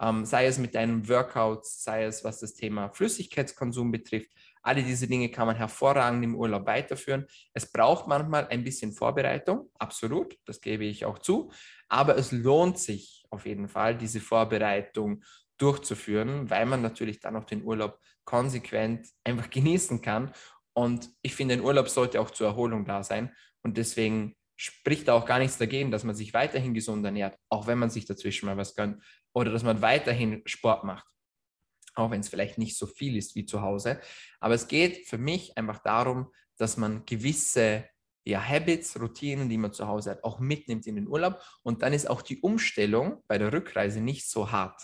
ähm, 0.00 0.24
sei 0.24 0.46
es 0.46 0.58
mit 0.58 0.74
deinen 0.74 1.08
Workouts, 1.08 1.84
sei 1.84 2.04
es 2.04 2.24
was 2.24 2.40
das 2.40 2.54
Thema 2.54 2.90
Flüssigkeitskonsum 2.90 3.90
betrifft. 3.90 4.30
Alle 4.62 4.82
diese 4.82 5.06
Dinge 5.06 5.30
kann 5.30 5.46
man 5.46 5.56
hervorragend 5.56 6.24
im 6.24 6.34
Urlaub 6.34 6.66
weiterführen. 6.66 7.26
Es 7.52 7.70
braucht 7.70 8.06
manchmal 8.06 8.48
ein 8.48 8.64
bisschen 8.64 8.92
Vorbereitung, 8.92 9.70
absolut, 9.78 10.38
das 10.46 10.60
gebe 10.60 10.84
ich 10.84 11.04
auch 11.04 11.18
zu, 11.18 11.52
aber 11.88 12.16
es 12.16 12.32
lohnt 12.32 12.78
sich 12.78 13.24
auf 13.30 13.46
jeden 13.46 13.68
Fall, 13.68 13.96
diese 13.96 14.20
Vorbereitung 14.20 15.22
durchzuführen, 15.58 16.50
weil 16.50 16.66
man 16.66 16.82
natürlich 16.82 17.20
dann 17.20 17.36
auch 17.36 17.44
den 17.44 17.62
Urlaub 17.62 18.00
konsequent 18.24 19.08
einfach 19.22 19.50
genießen 19.50 20.00
kann. 20.00 20.32
Und 20.72 21.10
ich 21.22 21.34
finde, 21.34 21.54
ein 21.54 21.60
Urlaub 21.60 21.88
sollte 21.88 22.20
auch 22.20 22.30
zur 22.30 22.48
Erholung 22.48 22.84
da 22.84 23.04
sein. 23.04 23.34
Und 23.64 23.76
deswegen 23.76 24.36
spricht 24.56 25.08
da 25.08 25.14
auch 25.14 25.26
gar 25.26 25.40
nichts 25.40 25.58
dagegen, 25.58 25.90
dass 25.90 26.04
man 26.04 26.14
sich 26.14 26.32
weiterhin 26.32 26.74
gesund 26.74 27.04
ernährt, 27.04 27.36
auch 27.48 27.66
wenn 27.66 27.78
man 27.78 27.90
sich 27.90 28.04
dazwischen 28.04 28.46
mal 28.46 28.56
was 28.56 28.76
gönnt, 28.76 29.02
oder 29.32 29.50
dass 29.50 29.64
man 29.64 29.82
weiterhin 29.82 30.42
Sport 30.46 30.84
macht, 30.84 31.06
auch 31.94 32.10
wenn 32.10 32.20
es 32.20 32.28
vielleicht 32.28 32.58
nicht 32.58 32.78
so 32.78 32.86
viel 32.86 33.16
ist 33.16 33.34
wie 33.34 33.46
zu 33.46 33.62
Hause. 33.62 34.00
Aber 34.38 34.54
es 34.54 34.68
geht 34.68 35.08
für 35.08 35.18
mich 35.18 35.58
einfach 35.58 35.80
darum, 35.80 36.30
dass 36.56 36.76
man 36.76 37.04
gewisse 37.04 37.88
ja, 38.24 38.42
Habits, 38.42 38.98
Routinen, 39.00 39.48
die 39.48 39.58
man 39.58 39.72
zu 39.72 39.86
Hause 39.86 40.12
hat, 40.12 40.24
auch 40.24 40.38
mitnimmt 40.38 40.86
in 40.86 40.96
den 40.96 41.08
Urlaub. 41.08 41.42
Und 41.62 41.82
dann 41.82 41.92
ist 41.92 42.08
auch 42.08 42.22
die 42.22 42.40
Umstellung 42.40 43.22
bei 43.26 43.38
der 43.38 43.52
Rückreise 43.52 44.00
nicht 44.00 44.28
so 44.28 44.50
hart. 44.50 44.80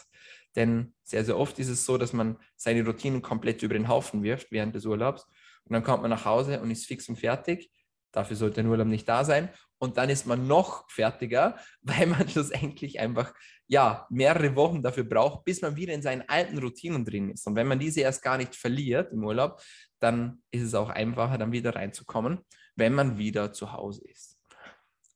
Denn 0.56 0.94
sehr, 1.04 1.24
sehr 1.24 1.38
oft 1.38 1.58
ist 1.58 1.68
es 1.68 1.84
so, 1.84 1.96
dass 1.96 2.12
man 2.12 2.36
seine 2.56 2.84
Routinen 2.84 3.22
komplett 3.22 3.62
über 3.62 3.74
den 3.74 3.88
Haufen 3.88 4.22
wirft 4.22 4.50
während 4.50 4.74
des 4.74 4.84
Urlaubs. 4.84 5.26
Und 5.64 5.74
dann 5.74 5.84
kommt 5.84 6.02
man 6.02 6.10
nach 6.10 6.24
Hause 6.24 6.60
und 6.60 6.70
ist 6.70 6.86
fix 6.86 7.08
und 7.08 7.16
fertig. 7.16 7.70
Dafür 8.12 8.36
sollte 8.36 8.60
ein 8.60 8.66
Urlaub 8.66 8.86
nicht 8.86 9.08
da 9.08 9.24
sein. 9.24 9.50
Und 9.78 9.96
dann 9.96 10.10
ist 10.10 10.26
man 10.26 10.46
noch 10.46 10.90
fertiger, 10.90 11.58
weil 11.82 12.06
man 12.06 12.28
schlussendlich 12.28 13.00
einfach 13.00 13.32
ja, 13.66 14.06
mehrere 14.10 14.56
Wochen 14.56 14.82
dafür 14.82 15.04
braucht, 15.04 15.44
bis 15.44 15.62
man 15.62 15.76
wieder 15.76 15.94
in 15.94 16.02
seinen 16.02 16.28
alten 16.28 16.58
Routinen 16.58 17.04
drin 17.04 17.30
ist. 17.30 17.46
Und 17.46 17.54
wenn 17.54 17.68
man 17.68 17.78
diese 17.78 18.00
erst 18.00 18.22
gar 18.22 18.36
nicht 18.36 18.56
verliert 18.56 19.12
im 19.12 19.24
Urlaub, 19.24 19.62
dann 20.00 20.42
ist 20.50 20.62
es 20.62 20.74
auch 20.74 20.88
einfacher, 20.88 21.38
dann 21.38 21.52
wieder 21.52 21.76
reinzukommen, 21.76 22.40
wenn 22.74 22.94
man 22.94 23.16
wieder 23.16 23.52
zu 23.52 23.72
Hause 23.72 24.02
ist. 24.08 24.36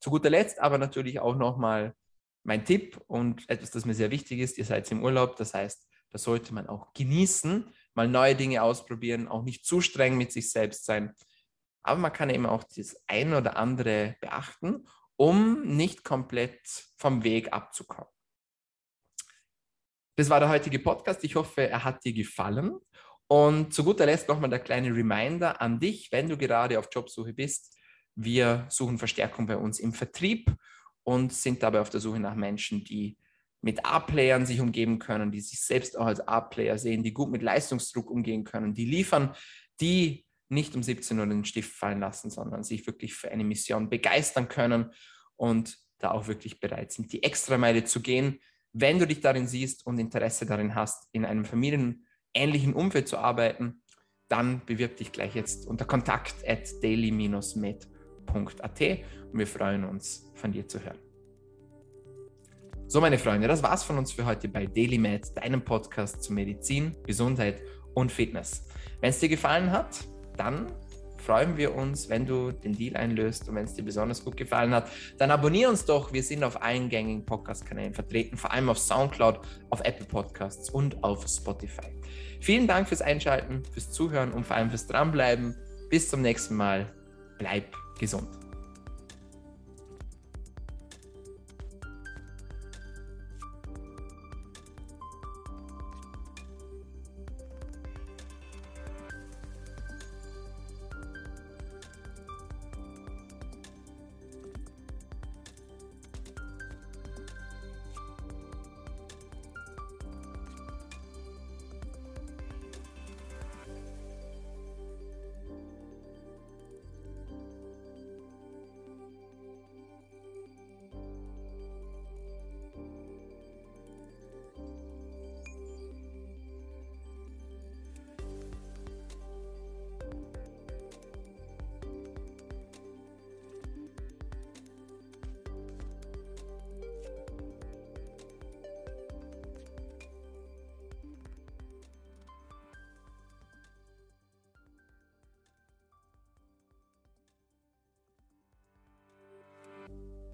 Zu 0.01 0.11
guter 0.11 0.31
Letzt 0.31 0.61
aber 0.61 0.79
natürlich 0.79 1.19
auch 1.19 1.35
nochmal 1.35 1.95
mein 2.45 2.65
Tipp 2.65 3.01
und 3.07 3.49
etwas, 3.49 3.71
das 3.71 3.87
mir 3.87 3.95
sehr 3.95 4.11
wichtig 4.11 4.39
ist, 4.39 4.59
ihr 4.59 4.65
seid 4.65 4.91
im 4.93 5.03
Urlaub, 5.03 5.37
das 5.37 5.55
heißt, 5.55 5.89
da 6.11 6.19
sollte 6.19 6.55
man 6.55 6.69
auch 6.69 6.93
genießen, 6.93 7.67
mal 7.95 8.07
neue 8.07 8.37
Dinge 8.37 8.63
ausprobieren, 8.63 9.27
auch 9.27 9.43
nicht 9.43 9.65
zu 9.65 9.81
streng 9.81 10.17
mit 10.17 10.31
sich 10.31 10.51
selbst 10.51 10.85
sein. 10.85 11.15
Aber 11.85 12.01
man 12.01 12.13
kann 12.13 12.31
eben 12.31 12.47
auch 12.47 12.65
das 12.65 12.97
eine 13.07 13.39
oder 13.39 13.57
andere 13.57 14.17
beachten, 14.21 14.89
um 15.17 15.63
nicht 15.63 16.03
komplett 16.03 16.61
vom 16.97 17.23
Weg 17.23 17.53
abzukommen. 17.53 18.11
Das 20.17 20.31
war 20.31 20.41
der 20.41 20.49
heutige 20.49 20.79
Podcast. 20.79 21.23
Ich 21.25 21.37
hoffe, 21.37 21.69
er 21.69 21.85
hat 21.85 22.05
dir 22.05 22.13
gefallen. 22.13 22.79
Und 23.27 23.75
zu 23.75 23.85
guter 23.85 24.07
Letzt 24.07 24.29
nochmal 24.29 24.51
der 24.51 24.61
kleine 24.61 24.95
Reminder 24.95 25.61
an 25.61 25.79
dich, 25.79 26.11
wenn 26.11 26.29
du 26.29 26.37
gerade 26.37 26.79
auf 26.79 26.89
Jobsuche 26.91 27.33
bist. 27.33 27.77
Wir 28.15 28.67
suchen 28.69 28.99
Verstärkung 28.99 29.47
bei 29.47 29.57
uns 29.57 29.79
im 29.79 29.93
Vertrieb 29.93 30.55
und 31.03 31.33
sind 31.33 31.63
dabei 31.63 31.81
auf 31.81 31.91
der 31.91 32.01
Suche 32.01 32.21
nach 32.21 32.35
Menschen, 32.35 32.85
die 32.85 33.19
mit 33.61 33.85
A-Playern 33.85 34.47
sich 34.47 34.61
umgeben 34.61 34.99
können, 34.99 35.33
die 35.33 35.41
sich 35.41 35.61
selbst 35.61 35.99
auch 35.99 36.07
als 36.07 36.21
A-Player 36.21 36.79
sehen, 36.79 37.03
die 37.03 37.13
gut 37.13 37.31
mit 37.31 37.43
Leistungsdruck 37.43 38.11
umgehen 38.11 38.45
können, 38.45 38.75
die 38.75 38.85
liefern, 38.85 39.35
die 39.81 40.24
nicht 40.49 40.75
um 40.75 40.83
17 40.83 41.19
Uhr 41.19 41.27
den 41.27 41.45
Stift 41.45 41.75
fallen 41.75 42.01
lassen, 42.01 42.31
sondern 42.31 42.65
sich 42.65 42.87
wirklich 42.87 43.15
für 43.15 43.31
eine 43.31 43.45
Mission 43.45 43.91
begeistern 43.91 44.49
können 44.49 44.93
und 45.37 45.79
da 45.99 46.11
auch 46.11 46.27
wirklich 46.27 46.61
bereit 46.61 46.93
sind, 46.93 47.13
die 47.13 47.23
Extrameile 47.23 47.85
zu 47.85 48.01
gehen. 48.01 48.41
Wenn 48.73 48.99
du 48.99 49.07
dich 49.07 49.21
darin 49.21 49.47
siehst 49.47 49.87
und 49.87 49.99
Interesse 49.99 50.47
darin 50.47 50.75
hast, 50.75 51.09
in 51.13 51.25
einem 51.25 51.45
familienähnlichen 51.45 52.75
Umfeld 52.75 53.09
zu 53.09 53.19
arbeiten, 53.19 53.83
dann 54.29 54.65
bewirb 54.67 54.97
dich 54.97 55.13
gleich 55.13 55.35
jetzt 55.35 55.67
unter 55.67 55.85
kontakt 55.85 56.35
at 56.47 56.69
www.medizinpodcast.at 56.81 58.81
und 59.33 59.39
wir 59.39 59.47
freuen 59.47 59.85
uns, 59.85 60.33
von 60.35 60.53
dir 60.53 60.67
zu 60.67 60.83
hören. 60.83 60.99
So, 62.87 63.01
meine 63.01 63.19
Freunde, 63.19 63.49
das 63.49 63.63
war's 63.63 63.83
von 63.83 63.99
uns 63.99 64.13
für 64.13 64.27
heute 64.27 64.49
bei 64.49 64.67
DailyMed, 64.67 65.37
deinem 65.37 65.65
Podcast 65.65 66.23
zu 66.23 66.33
Medizin, 66.33 66.97
Gesundheit 67.07 67.63
und 67.95 68.13
Fitness. 68.13 68.67
Wenn 69.01 69.11
es 69.11 69.21
dir 69.21 69.29
gefallen 69.29 69.71
hat, 69.71 70.07
dann 70.37 70.67
freuen 71.25 71.57
wir 71.57 71.75
uns, 71.75 72.09
wenn 72.09 72.27
du 72.27 72.53
den 72.53 72.77
Deal 72.77 72.97
einlöst 72.97 73.49
und 73.49 73.55
wenn 73.55 73.65
es 73.65 73.75
dir 73.75 73.83
besonders 73.83 74.25
gut 74.25 74.37
gefallen 74.37 74.75
hat, 74.75 74.91
dann 75.19 75.31
abonniere 75.31 75.71
uns 75.71 75.85
doch. 75.85 76.13
Wir 76.13 76.23
sind 76.23 76.45
auf 76.45 76.63
allen 76.63 76.89
gängigen 76.91 77.25
Podcast-Kanälen 77.25 77.95
vertreten, 77.95 78.37
vor 78.37 78.53
allem 78.53 78.69
auf 78.69 78.79
Soundcloud, 78.79 79.41
auf 79.71 79.81
Apple 79.81 80.07
Podcasts 80.07 80.69
und 80.69 81.03
auf 81.03 81.27
Spotify. 81.27 81.89
Vielen 82.41 82.67
Dank 82.67 82.89
fürs 82.89 83.01
Einschalten, 83.01 83.63
fürs 83.73 83.91
Zuhören 83.91 84.33
und 84.33 84.45
vor 84.45 84.57
allem 84.57 84.69
fürs 84.69 84.87
Dranbleiben. 84.87 85.57
Bis 85.89 86.11
zum 86.11 86.21
nächsten 86.21 86.57
Mal. 86.57 86.93
Bleib 87.39 87.75
gesund. 87.99 88.44